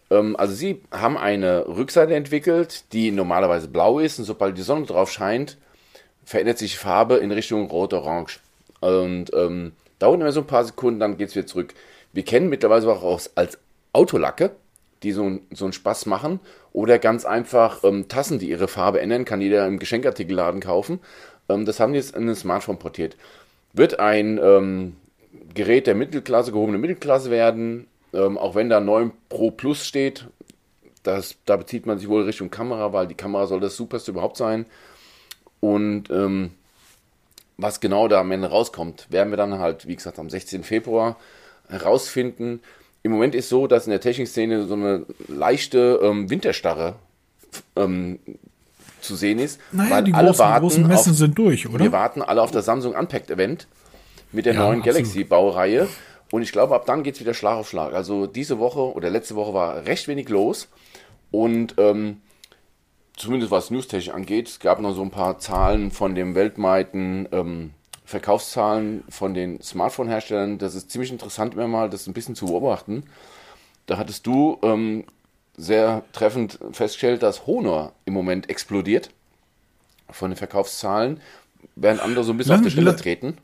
[0.09, 4.85] ähm, also sie haben eine Rückseite entwickelt, die normalerweise blau ist und sobald die Sonne
[4.85, 5.57] drauf scheint,
[6.23, 8.39] verändert sich die Farbe in Richtung rot-orange.
[8.79, 11.73] Und ähm, dauert immer so ein paar Sekunden, dann geht es wieder zurück.
[12.13, 13.57] Wir kennen mittlerweile auch aus, als
[13.95, 14.51] Autolacke,
[15.03, 16.39] die so, so einen Spaß machen.
[16.73, 20.99] Oder ganz einfach ähm, Tassen, die ihre Farbe ändern, kann jeder im Geschenkartikelladen kaufen.
[21.49, 23.15] Ähm, das haben die jetzt in ein Smartphone portiert.
[23.73, 24.95] Wird ein ähm,
[25.53, 30.27] Gerät der Mittelklasse, gehobene Mittelklasse werden, ähm, auch wenn da 9 Pro Plus steht.
[31.03, 34.37] Das, da bezieht man sich wohl Richtung Kamera, weil die Kamera soll das superste überhaupt
[34.37, 34.65] sein.
[35.59, 36.51] Und ähm,
[37.57, 40.63] was genau da am Ende rauskommt, werden wir dann halt, wie gesagt, am 16.
[40.63, 41.17] Februar
[41.69, 42.61] herausfinden.
[43.05, 46.95] Im Moment ist so, dass in der Technikszene so eine leichte ähm, Winterstarre
[47.75, 48.17] ähm,
[48.99, 49.59] zu sehen ist.
[49.71, 51.83] Naja, weil die alle großen, warten großen Messen auf, sind durch, oder?
[51.83, 53.67] Wir warten alle auf das Samsung Unpacked Event
[54.31, 54.81] mit der Ja, neuen.
[54.81, 55.87] Galaxy-Baureihe.
[56.31, 57.93] Und ich glaube, ab dann geht es wieder Schlag auf Schlag.
[57.93, 60.67] Also diese Woche oder letzte Woche war recht wenig los.
[61.29, 62.21] Und ähm,
[63.15, 67.69] zumindest was News-technisch angeht, es gab noch so ein paar Zahlen von dem weltweiten ähm,
[68.05, 70.57] Verkaufszahlen von den Smartphone-Herstellern.
[70.57, 73.03] Das ist ziemlich interessant, immer mal das ein bisschen zu beobachten.
[73.87, 75.03] Da hattest du ähm,
[75.57, 79.09] sehr treffend festgestellt, dass Honor im Moment explodiert
[80.09, 81.19] von den Verkaufszahlen,
[81.75, 83.37] während andere so ein bisschen Lass- auf der Stelle treten.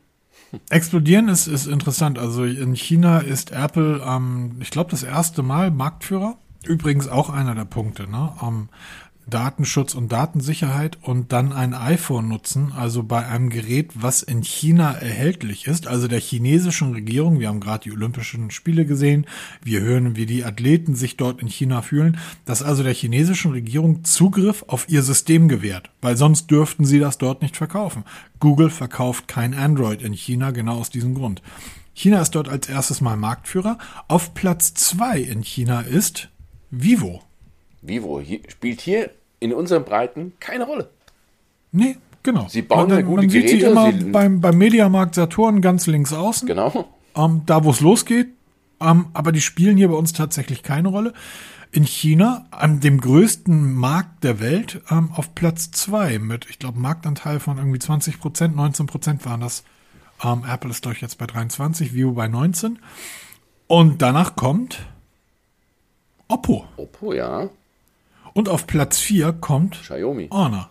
[0.68, 2.18] Explodieren ist, ist interessant.
[2.18, 6.36] Also in China ist Apple, ähm, ich glaube, das erste Mal Marktführer.
[6.64, 8.32] Übrigens auch einer der Punkte, ne?
[8.40, 8.68] Ähm,
[9.26, 14.92] Datenschutz und Datensicherheit und dann ein iPhone nutzen, also bei einem Gerät, was in China
[14.92, 17.38] erhältlich ist, also der chinesischen Regierung.
[17.38, 19.26] Wir haben gerade die Olympischen Spiele gesehen.
[19.62, 24.04] Wir hören, wie die Athleten sich dort in China fühlen, dass also der chinesischen Regierung
[24.04, 28.04] Zugriff auf ihr System gewährt, weil sonst dürften sie das dort nicht verkaufen.
[28.40, 31.42] Google verkauft kein Android in China, genau aus diesem Grund.
[31.94, 33.78] China ist dort als erstes Mal Marktführer.
[34.08, 36.28] Auf Platz zwei in China ist
[36.70, 37.22] Vivo.
[37.82, 39.10] Vivo hier, spielt hier
[39.40, 40.88] in unseren Breiten keine Rolle.
[41.72, 42.46] Nee, genau.
[42.48, 45.60] Sie bauen man, ja gute man sieht sie Geräte, immer sie- beim, beim Mediamarkt Saturn
[45.60, 46.88] ganz links außen, Genau.
[47.16, 48.28] ähm, da wo es losgeht.
[48.80, 51.12] Ähm, aber die spielen hier bei uns tatsächlich keine Rolle.
[51.70, 56.78] In China, an dem größten Markt der Welt, ähm, auf Platz zwei mit, ich glaube,
[56.78, 59.64] Marktanteil von irgendwie 20 Prozent, 19 Prozent waren das.
[60.22, 62.78] Ähm, Apple ist, glaube ich, jetzt bei 23, Vivo bei 19.
[63.68, 64.84] Und danach kommt
[66.28, 66.66] Oppo.
[66.76, 67.48] Oppo, ja.
[68.34, 70.28] Und auf Platz 4 kommt Xiaomi.
[70.30, 70.70] Honor.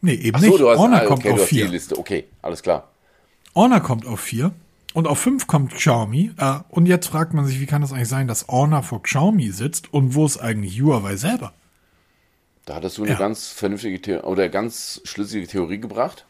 [0.00, 0.60] Nee, eben Achso, nicht.
[0.60, 1.68] du hast, Honor ah, kommt okay, du auf hast die 4.
[1.68, 1.98] Liste.
[1.98, 2.88] Okay, alles klar.
[3.54, 4.52] Honor kommt auf 4.
[4.94, 6.32] Und auf 5 kommt Xiaomi.
[6.38, 9.50] Äh, und jetzt fragt man sich, wie kann das eigentlich sein, dass Honor vor Xiaomi
[9.50, 11.52] sitzt und wo ist eigentlich Huawei selber?
[12.64, 13.18] Da hattest du eine Ja.
[13.18, 16.26] ganz vernünftige The oder ganz schlüssige Theorie gebracht.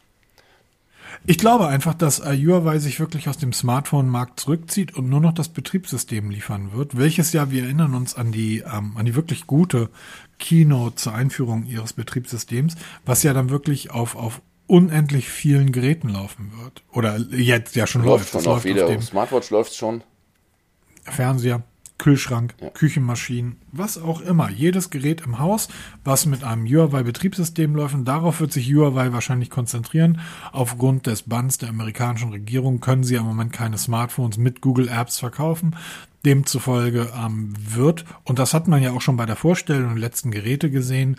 [1.27, 5.33] Ich glaube einfach, dass äh, Huawei sich wirklich aus dem Smartphone-Markt zurückzieht und nur noch
[5.33, 9.47] das Betriebssystem liefern wird, welches ja, wir erinnern uns an die, ähm, an die wirklich
[9.47, 9.89] gute
[10.39, 16.53] Keynote zur Einführung ihres Betriebssystems, was ja dann wirklich auf, auf unendlich vielen Geräten laufen
[16.63, 16.85] wird.
[16.93, 18.33] Oder jetzt ja schon Läuft läuft.
[18.33, 20.03] schon Das auf läuft auf dem Smartwatch läuft schon.
[21.05, 21.63] Fernseher,
[21.99, 24.51] Kühlschrank, Küchenmaschinen, was auch immer.
[24.51, 25.69] Jedes Gerät im Haus,
[26.05, 30.21] was mit einem Huawei-Betriebssystem läuft, und darauf wird sich Huawei wahrscheinlich konzentrieren.
[30.53, 35.19] Aufgrund des Banns der amerikanischen Regierung können sie im Moment keine Smartphones mit Google Apps
[35.19, 35.75] verkaufen.
[36.29, 40.31] Demzufolge ähm, wird, und das hat man ja auch schon bei der Vorstellung der letzten
[40.31, 41.17] Geräte gesehen,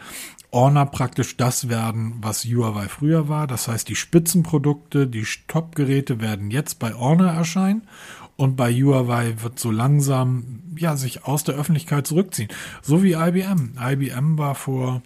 [0.51, 3.47] Honor praktisch das werden, was Huawei früher war.
[3.47, 7.88] Das heißt, die Spitzenprodukte, die Top-Geräte werden jetzt bei Honor erscheinen
[8.36, 12.49] und bei Huawei wird so langsam ja sich aus der Öffentlichkeit zurückziehen.
[12.84, 13.80] So wie IBM.
[13.82, 15.01] IBM war vor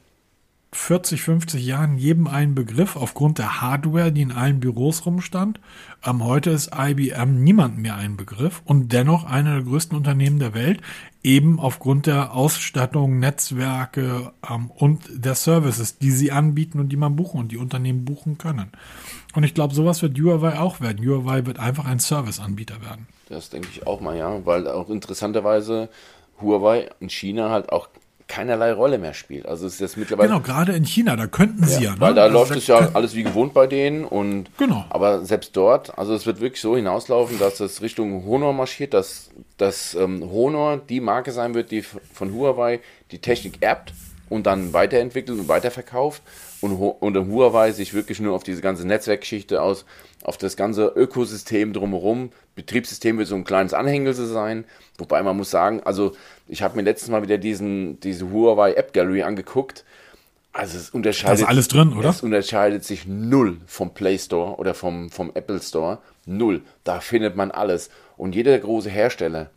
[0.76, 5.60] 40, 50 Jahren jedem ein Begriff aufgrund der Hardware, die in allen Büros rumstand.
[6.06, 10.54] Ähm, heute ist IBM niemand mehr ein Begriff und dennoch einer der größten Unternehmen der
[10.54, 10.82] Welt,
[11.24, 17.16] eben aufgrund der Ausstattung, Netzwerke ähm, und der Services, die sie anbieten und die man
[17.16, 18.72] buchen und die Unternehmen buchen können.
[19.36, 21.06] Und ich glaube, sowas wird Huawei auch werden.
[21.06, 23.08] Huawei wird einfach ein Serviceanbieter werden.
[23.30, 24.46] Das denke ich auch mal, ja.
[24.46, 25.90] Weil auch interessanterweise
[26.42, 27.88] Huawei in China halt auch
[28.28, 29.46] keinerlei Rolle mehr spielt.
[29.46, 30.30] Also ist jetzt mittlerweile.
[30.30, 31.92] Genau, gerade in China, da könnten sie ja.
[31.92, 32.00] ne?
[32.00, 34.86] Weil da Also läuft es ja alles wie gewohnt bei denen und Genau.
[34.90, 39.30] aber selbst dort, also es wird wirklich so hinauslaufen, dass es Richtung Honor marschiert, dass,
[39.58, 42.80] dass ähm, Honor die Marke sein wird, die von Huawei
[43.12, 43.94] die Technik erbt
[44.30, 46.22] und dann weiterentwickelt und weiterverkauft
[46.62, 49.86] und, und Huawei sich wirklich nur auf diese ganze Netzwerkgeschichte aus,
[50.24, 54.66] auf das ganze Ökosystem drumherum, Betriebssystem wird so ein kleines Anhängsel sein,
[54.98, 56.14] wobei man muss sagen, also
[56.48, 59.84] ich habe mir letztes Mal wieder diesen, diese Huawei App Gallery angeguckt,
[60.54, 61.40] also es unterscheidet.
[61.40, 62.10] Da ist alles drin, oder?
[62.10, 65.98] Es unterscheidet sich null vom Play Store oder vom, vom Apple Store.
[66.28, 66.62] Null.
[66.84, 67.90] Da findet man alles.
[68.18, 69.50] Und jeder große Hersteller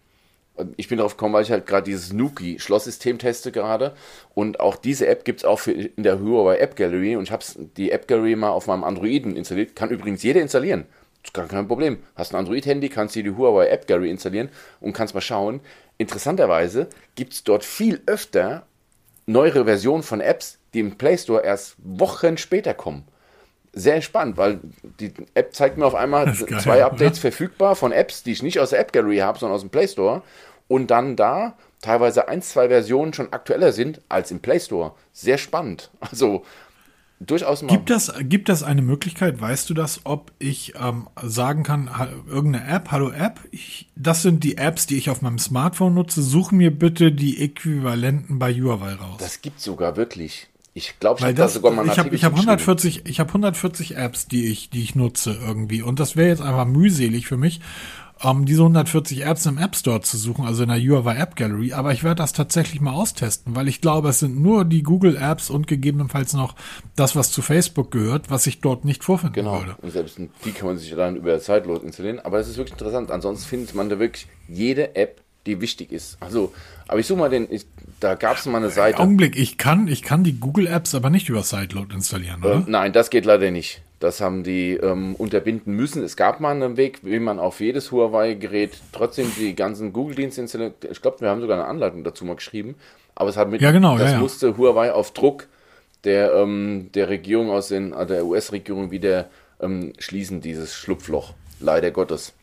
[0.77, 3.95] Ich bin darauf gekommen, weil ich halt gerade dieses Nuki-Schlosssystem teste gerade.
[4.35, 7.17] Und auch diese App gibt es auch für, in der Huawei App Gallery.
[7.17, 7.45] Und ich habe
[7.77, 9.77] die App Gallery mal auf meinem Androiden installiert.
[9.77, 10.87] Kann übrigens jeder installieren.
[11.23, 11.99] Das ist gar kein Problem.
[12.15, 14.49] Hast ein Android-Handy, kannst dir die Huawei App Gallery installieren
[14.81, 15.61] und kannst mal schauen.
[15.99, 18.67] Interessanterweise gibt es dort viel öfter
[19.27, 23.07] neuere Versionen von Apps, die im Play Store erst Wochen später kommen
[23.77, 24.59] sehr spannend, weil
[25.01, 27.21] die App zeigt mir auf einmal geil, zwei Updates oder?
[27.21, 29.87] verfügbar von Apps, die ich nicht aus der App Gallery habe, sondern aus dem Play
[29.87, 30.23] Store.
[30.67, 34.95] Und dann da teilweise ein, zwei Versionen schon aktueller sind als im Play Store.
[35.13, 35.91] Sehr spannend.
[36.01, 36.45] Also
[37.21, 37.69] durchaus mal.
[37.69, 41.91] Gibt das, gibt das eine Möglichkeit, weißt du das, ob ich ähm, sagen kann,
[42.27, 46.23] irgendeine App, hallo App, ich, das sind die Apps, die ich auf meinem Smartphone nutze,
[46.23, 49.19] such mir bitte die Äquivalenten bei Huawei raus.
[49.19, 50.49] Das gibt sogar wirklich.
[50.77, 54.45] Ich glaube, ich habe sogar mal Ich habe hab 140, ich habe 140 Apps, die
[54.45, 55.81] ich, die ich nutze irgendwie.
[55.81, 57.63] Und das wäre jetzt einfach mühselig für mich,
[58.23, 61.73] um diese 140 Apps im App Store zu suchen, also in der Huawei App Gallery.
[61.73, 65.17] Aber ich werde das tatsächlich mal austesten, weil ich glaube, es sind nur die Google
[65.17, 66.55] Apps und gegebenenfalls noch
[66.95, 69.61] das, was zu Facebook gehört, was ich dort nicht vorfinden genau.
[69.61, 69.77] würde.
[69.81, 72.21] Und selbst die kann man sich dann über zeitlos installieren.
[72.21, 73.11] Aber es ist wirklich interessant.
[73.11, 76.17] Ansonsten findet man da wirklich jede App, die wichtig ist.
[76.21, 76.53] Also,
[76.89, 77.67] aber ich suche mal den, ich,
[78.01, 78.99] da gab es mal eine Seite.
[78.99, 82.57] Augenblick, ich kann, ich kann die Google Apps aber nicht über Sideload installieren, oder?
[82.57, 83.83] Äh, nein, das geht leider nicht.
[83.99, 86.03] Das haben die ähm, unterbinden müssen.
[86.03, 90.85] Es gab mal einen Weg, wie man auf jedes Huawei-Gerät trotzdem die ganzen Google-Dienste installiert.
[90.91, 92.75] Ich glaube, wir haben sogar eine Anleitung dazu mal geschrieben.
[93.15, 94.21] Aber es hat mit, ja, genau, das ja, ja.
[94.21, 95.47] musste Huawei auf Druck
[96.05, 99.31] der, ähm, der Regierung aus den, der US-Regierung wieder
[99.61, 101.33] ähm, schließen, dieses Schlupfloch.
[101.59, 102.35] Leider Gottes.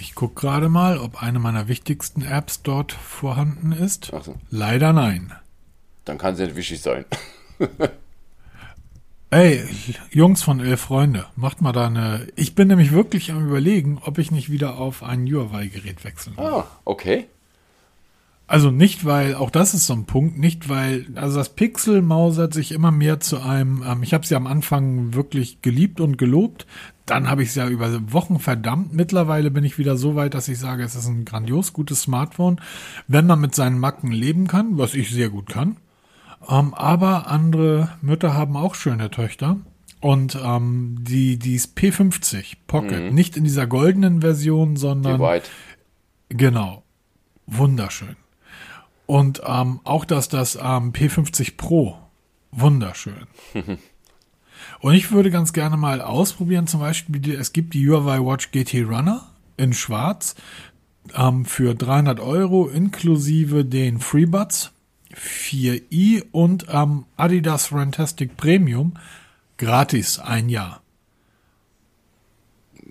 [0.00, 4.12] Ich gucke gerade mal, ob eine meiner wichtigsten Apps dort vorhanden ist.
[4.22, 4.34] So.
[4.50, 5.32] Leider nein.
[6.04, 7.04] Dann kann sie nicht wichtig sein.
[9.30, 9.62] Ey,
[10.10, 12.26] Jungs von Elf Freunde, macht mal da eine.
[12.34, 16.44] Ich bin nämlich wirklich am überlegen, ob ich nicht wieder auf ein Huawei-Gerät wechseln will.
[16.44, 17.26] Ah, okay.
[18.48, 22.54] Also nicht, weil, auch das ist so ein Punkt, nicht weil, also das Pixel mausert
[22.54, 26.66] sich immer mehr zu einem, ähm, ich habe sie am Anfang wirklich geliebt und gelobt,
[27.04, 28.94] dann habe ich es ja über Wochen verdammt.
[28.94, 32.58] Mittlerweile bin ich wieder so weit, dass ich sage, es ist ein grandios gutes Smartphone,
[33.06, 35.76] wenn man mit seinen Macken leben kann, was ich sehr gut kann.
[36.48, 39.58] Ähm, aber andere Mütter haben auch schöne Töchter.
[40.00, 43.14] Und ähm, die, die ist P50 Pocket, mhm.
[43.14, 45.18] nicht in dieser goldenen Version, sondern.
[45.18, 45.48] Die White.
[46.30, 46.82] Genau.
[47.46, 48.16] Wunderschön.
[49.08, 51.96] Und ähm, auch dass das ähm, P50 Pro.
[52.52, 53.26] Wunderschön.
[54.80, 58.84] Und ich würde ganz gerne mal ausprobieren, zum Beispiel, es gibt die Huawei Watch GT
[58.86, 60.34] Runner in schwarz
[61.16, 64.72] ähm, für 300 Euro inklusive den FreeBuds
[65.14, 68.92] 4i und ähm, Adidas Rantastic Premium
[69.56, 70.82] gratis ein Jahr.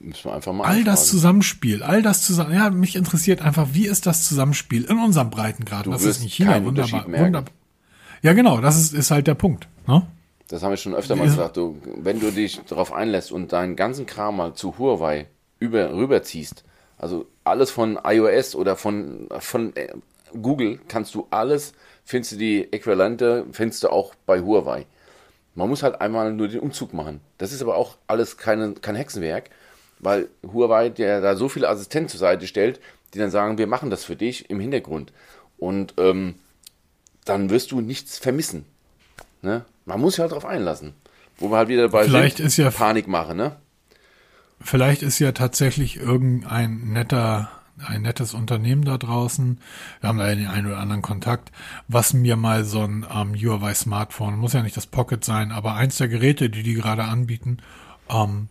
[0.08, 2.54] Müssen wir einfach mal all das Zusammenspiel, all das zusammen.
[2.54, 5.86] Ja, mich interessiert einfach, wie ist das Zusammenspiel in unserem Breitengrad?
[5.88, 6.64] das ist nicht China.
[6.64, 7.54] Wunderbar, wunderbar.
[8.22, 9.68] Ja, genau, das ist, ist halt der Punkt.
[9.86, 10.08] Ne?
[10.48, 11.58] Das haben wir schon öfter mal gesagt.
[11.58, 15.28] Du, wenn du dich darauf einlässt und deinen ganzen Kram mal zu Huawei
[15.60, 16.64] über, rüberziehst,
[16.98, 19.90] also alles von iOS oder von, von äh,
[20.42, 21.74] Google, kannst du alles,
[22.06, 24.86] findest du die Äquivalente, findest du auch bei Huawei.
[25.54, 27.20] Man muss halt einmal nur den Umzug machen.
[27.40, 29.50] Das ist aber auch alles keine, kein Hexenwerk,
[30.00, 32.80] weil Huawei dir da so viele Assistenten zur Seite stellt,
[33.14, 35.12] die dann sagen, wir machen das für dich im Hintergrund.
[35.58, 36.36] Und ähm,
[37.26, 38.66] dann wirst du nichts vermissen.
[39.42, 39.66] Ne?
[39.86, 40.94] Man muss sich halt drauf einlassen.
[41.38, 43.56] Wo wir halt wieder bei Vielleicht ist ja Panik machen, ne?
[44.60, 47.52] Vielleicht ist ja tatsächlich irgendein netter,
[47.86, 49.60] ein nettes Unternehmen da draußen.
[50.00, 51.52] Wir haben da den einen oder anderen Kontakt,
[51.88, 55.76] was mir mal so ein ähm, Huawei Smartphone, muss ja nicht das Pocket sein, aber
[55.76, 57.60] eins der Geräte, die die gerade anbieten,
[58.10, 58.50] ähm,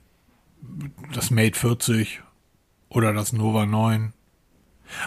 [1.12, 2.22] das Mate 40
[2.88, 4.12] oder das Nova 9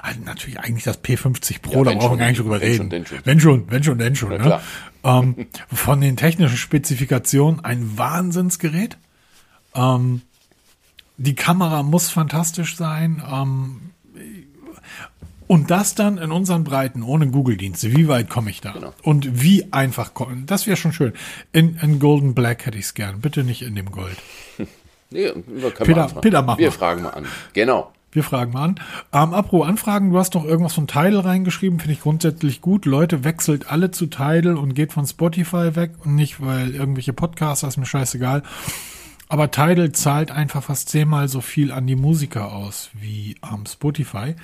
[0.02, 2.92] also natürlich eigentlich das P50 Pro, ja, da brauchen wir gar nicht drüber reden.
[2.92, 3.20] Schon, schon.
[3.24, 4.30] Wenn schon, wenn schon, denn schon.
[4.30, 4.60] Ne?
[5.04, 8.98] Ähm, von den technischen Spezifikationen ein Wahnsinnsgerät.
[9.76, 10.22] Ähm,
[11.18, 13.24] die Kamera muss fantastisch sein.
[13.30, 13.92] Ähm,
[15.48, 17.96] und das dann in unseren Breiten ohne Google-Dienste.
[17.96, 18.74] Wie weit komme ich da?
[18.74, 18.94] Genau.
[19.02, 20.46] Und wie einfach kommen?
[20.46, 21.14] Das wäre schon schön.
[21.52, 23.20] In, in Golden Black hätte ich es gern.
[23.22, 24.18] Bitte nicht in dem Gold.
[25.12, 25.32] nee,
[25.80, 26.72] Peter, Peter, mach Wir mal.
[26.72, 27.26] fragen mal an.
[27.54, 27.92] Genau.
[28.12, 28.76] Wir fragen mal an.
[29.14, 32.86] Ähm, Apro Anfragen, du hast noch irgendwas von Tidal reingeschrieben, finde ich grundsätzlich gut.
[32.86, 37.68] Leute, wechselt alle zu Tidal und geht von Spotify weg und nicht, weil irgendwelche Podcaster
[37.68, 38.42] ist mir scheißegal.
[39.28, 44.36] Aber Tidal zahlt einfach fast zehnmal so viel an die Musiker aus wie ähm, Spotify.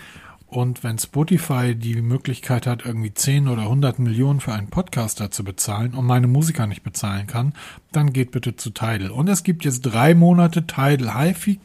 [0.56, 5.44] Und wenn Spotify die Möglichkeit hat, irgendwie 10 oder 100 Millionen für einen Podcaster zu
[5.44, 7.52] bezahlen und meine Musiker nicht bezahlen kann,
[7.92, 9.12] dann geht bitte zu Tidal.
[9.12, 11.60] Und es gibt jetzt drei Monate Tidal HiFi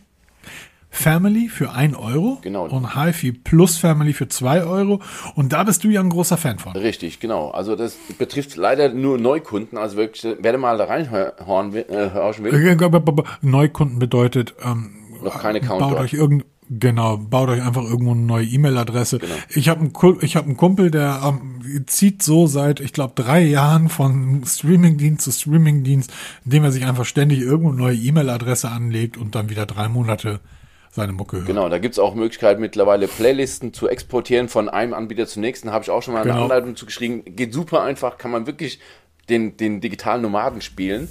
[0.90, 2.66] Family für 1 Euro Genau.
[2.66, 5.00] und HiFi Plus Family für 2 Euro.
[5.36, 6.72] Und da bist du ja ein großer Fan von.
[6.72, 7.50] Richtig, genau.
[7.50, 9.78] Also das betrifft leider nur Neukunden.
[9.78, 15.80] Also wirklich, wer mal da reinhören will, äh, will, Neukunden bedeutet, ähm, noch kein Account
[15.80, 19.18] baut euch irgend genau, baut euch einfach irgendwo eine neue E-Mail-Adresse.
[19.18, 19.34] Genau.
[19.50, 23.40] Ich habe einen, ich hab einen Kumpel, der ähm, zieht so seit, ich glaube, drei
[23.42, 26.12] Jahren von Streamingdienst zu Streamingdienst,
[26.44, 30.40] indem er sich einfach ständig irgendwo eine neue E-Mail-Adresse anlegt und dann wieder drei Monate
[30.92, 31.46] seine Mucke hört.
[31.46, 35.70] Genau, da gibt's auch Möglichkeiten mittlerweile Playlisten zu exportieren von einem Anbieter zum nächsten.
[35.70, 36.44] Habe ich auch schon mal eine Genau.
[36.44, 37.22] Anleitung zu geschrieben.
[37.24, 38.80] Geht super einfach, kann man wirklich
[39.28, 41.08] den, den digitalen Nomaden spielen.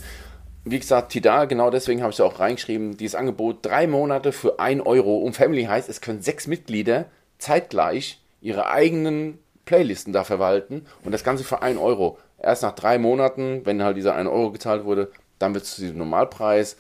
[0.70, 4.60] Wie gesagt, Tidal, genau deswegen habe ich es auch reingeschrieben, dieses Angebot drei Monate für
[4.60, 5.18] ein Euro.
[5.18, 7.06] Und Family heißt, es können sechs Mitglieder
[7.40, 12.18] zeitgleich ihre eigenen Playlisten da verwalten und das Ganze für ein Euro.
[12.42, 15.82] Erst nach drei Monaten, wenn halt dieser ein Euro gezahlt wurde, dann wird es zu
[15.82, 16.78] diesem Normalpreis.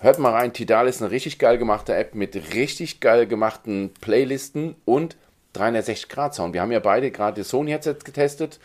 [0.00, 4.74] Hört mal rein, Tidal ist eine richtig geil gemachte App mit richtig geil gemachten Playlisten
[4.84, 5.16] und
[5.54, 6.54] 360 Grad Sound.
[6.54, 8.58] Wir haben ja beide gerade das Sony Headset getestet.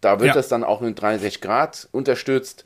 [0.00, 0.34] Da wird Ja.
[0.34, 2.64] das dann auch mit 360 Grad unterstützt.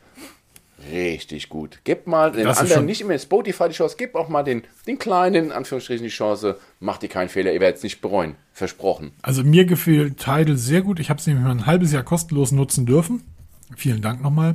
[0.93, 1.81] Richtig gut.
[1.85, 4.99] Gebt mal den Das anderen nicht immer Spotify die Chance, gebt auch mal den, den
[4.99, 6.59] kleinen, in Anführungsstrichen, die Chance.
[6.81, 8.37] Macht ihr keinen Fehler, ihr werdet es nicht bereuen.
[8.53, 9.13] Versprochen.
[9.23, 11.01] Also mir gefiel Tidal sehr gut.
[11.01, 13.23] Ich habe es nämlich mal ein halbes Jahr kostenlos nutzen dürfen.
[13.77, 14.55] Vielen Dank nochmal.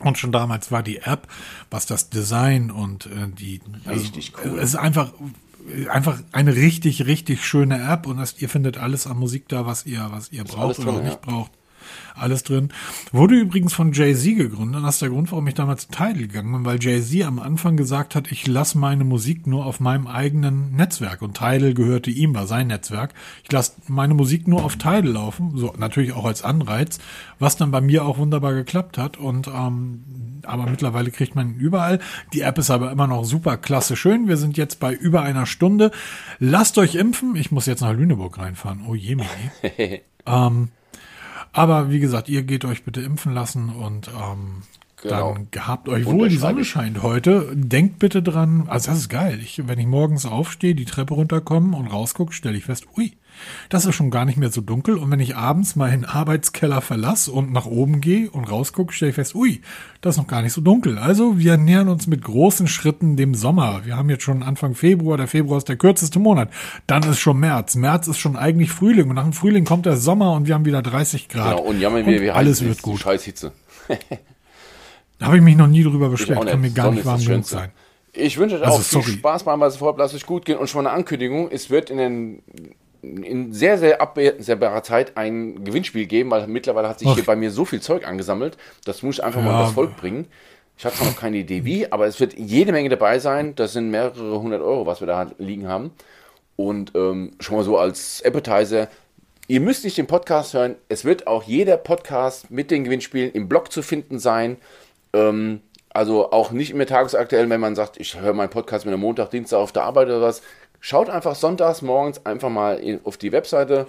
[0.00, 1.28] Und schon damals war die App,
[1.70, 4.58] was das Design und äh, die also, Richtig cool.
[4.58, 5.12] Es ist einfach
[5.88, 9.86] einfach eine richtig richtig schöne App und das, ihr findet alles an Musik da, was
[9.86, 11.32] ihr was ihr braucht oder drin, auch nicht ja.
[11.32, 11.52] braucht.
[12.14, 12.70] Alles drin.
[13.12, 14.82] Wurde übrigens von Jay-Z gegründet.
[14.84, 17.76] Das ist der Grund, warum ich damals zu Tidal gegangen bin, weil Jay-Z am Anfang
[17.76, 21.22] gesagt hat, ich lasse meine Musik nur auf meinem eigenen Netzwerk.
[21.22, 23.14] Und Tidal gehörte ihm, war sein Netzwerk.
[23.42, 25.52] Ich lasse meine Musik nur auf Tidal laufen.
[25.56, 26.98] So, natürlich auch als Anreiz,
[27.38, 29.16] was dann bei mir auch wunderbar geklappt hat.
[29.16, 30.04] Und ähm,
[30.46, 31.98] aber mittlerweile kriegt man ihn überall.
[32.32, 34.28] Die App ist aber immer noch super klasse schön.
[34.28, 35.90] Wir sind jetzt bei über einer Stunde.
[36.38, 37.36] Lasst euch impfen.
[37.36, 38.82] Ich muss jetzt nach Lüneburg reinfahren.
[38.88, 40.02] Oh je, Mini.
[40.26, 40.68] ähm,
[41.54, 44.62] aber wie gesagt, ihr geht euch bitte impfen lassen und ähm,
[45.02, 45.34] Genau.
[45.34, 46.30] dann gehabt euch wohl.
[46.30, 47.50] Die Sonne scheint heute.
[47.54, 49.38] Denkt bitte dran, also das ist geil.
[49.42, 53.12] Ich, wenn ich morgens aufstehe, die Treppe runterkomme und rausgucke, stelle ich fest, ui,
[53.68, 54.96] das ist schon gar nicht mehr so dunkel.
[54.96, 59.14] Und wenn ich abends meinen Arbeitskeller verlasse und nach oben gehe und rausgucke, stelle ich
[59.14, 59.60] fest, ui,
[60.00, 60.98] das ist noch gar nicht so dunkel.
[60.98, 63.82] Also wir nähern uns mit großen Schritten dem Sommer.
[63.84, 66.50] Wir haben jetzt schon Anfang Februar, der Februar ist der kürzeste Monat.
[66.86, 67.74] Dann ist schon März.
[67.74, 70.64] März ist schon eigentlich Frühling und nach dem Frühling kommt der Sommer und wir haben
[70.64, 71.56] wieder 30 Grad.
[71.56, 72.98] Genau, und jammern wir, wir alles wird gut.
[72.98, 73.52] Die scheiß Hitze.
[75.18, 76.44] Da habe ich mich noch nie drüber beschwert.
[76.46, 77.70] Kann mir gar Sonne nicht warm genug sein.
[78.12, 79.18] Ich wünsche euch Also, auch viel sorry.
[79.18, 81.50] Spaß beim Weise vor, lasst euch gut gehen und schon mal eine Ankündigung.
[81.50, 82.42] Es wird in, den,
[83.22, 87.14] in sehr, sehr absehbarer Zeit ein Gewinnspiel geben, weil mittlerweile hat sich Ach.
[87.14, 88.56] hier bei mir so viel Zeug angesammelt.
[88.84, 89.46] Das muss ich einfach Ja.
[89.52, 90.26] mal das Volk bringen.
[90.76, 93.54] Ich habe zwar noch keine Idee wie, aber es wird jede Menge dabei sein.
[93.54, 95.92] Das sind mehrere hundert Euro, was wir da liegen haben.
[96.56, 98.88] Und ähm, schon mal so als Appetizer.
[99.46, 100.76] Ihr müsst nicht den Podcast hören.
[100.88, 104.56] Es wird auch jeder Podcast mit den Gewinnspielen im Blog zu finden sein.
[105.12, 109.00] Ähm, also auch nicht immer tagesaktuell, wenn man sagt, ich höre meinen Podcast mit am
[109.00, 110.42] Montag, Dienstag auf der Arbeit oder was.
[110.86, 113.86] Schaut einfach sonntags morgens einfach mal auf die Webseite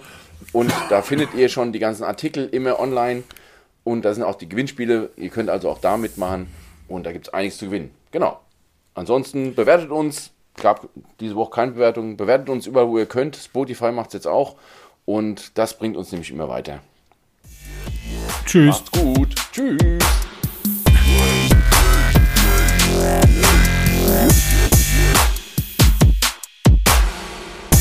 [0.54, 3.22] und da findet ihr schon die ganzen Artikel immer online.
[3.84, 5.10] Und da sind auch die Gewinnspiele.
[5.18, 6.46] Ihr könnt also auch da mitmachen
[6.88, 7.90] und da gibt es einiges zu gewinnen.
[8.12, 8.40] Genau.
[8.94, 10.30] Ansonsten bewertet uns.
[10.54, 10.88] Gab
[11.20, 12.16] diese Woche keine Bewertung.
[12.16, 13.36] Bewertet uns überall, wo ihr könnt.
[13.36, 14.56] Spotify macht es jetzt auch.
[15.04, 16.78] Und das bringt uns nämlich immer weiter.
[18.46, 18.68] Tschüss.
[18.68, 19.34] Macht's gut.
[19.52, 20.02] Tschüss.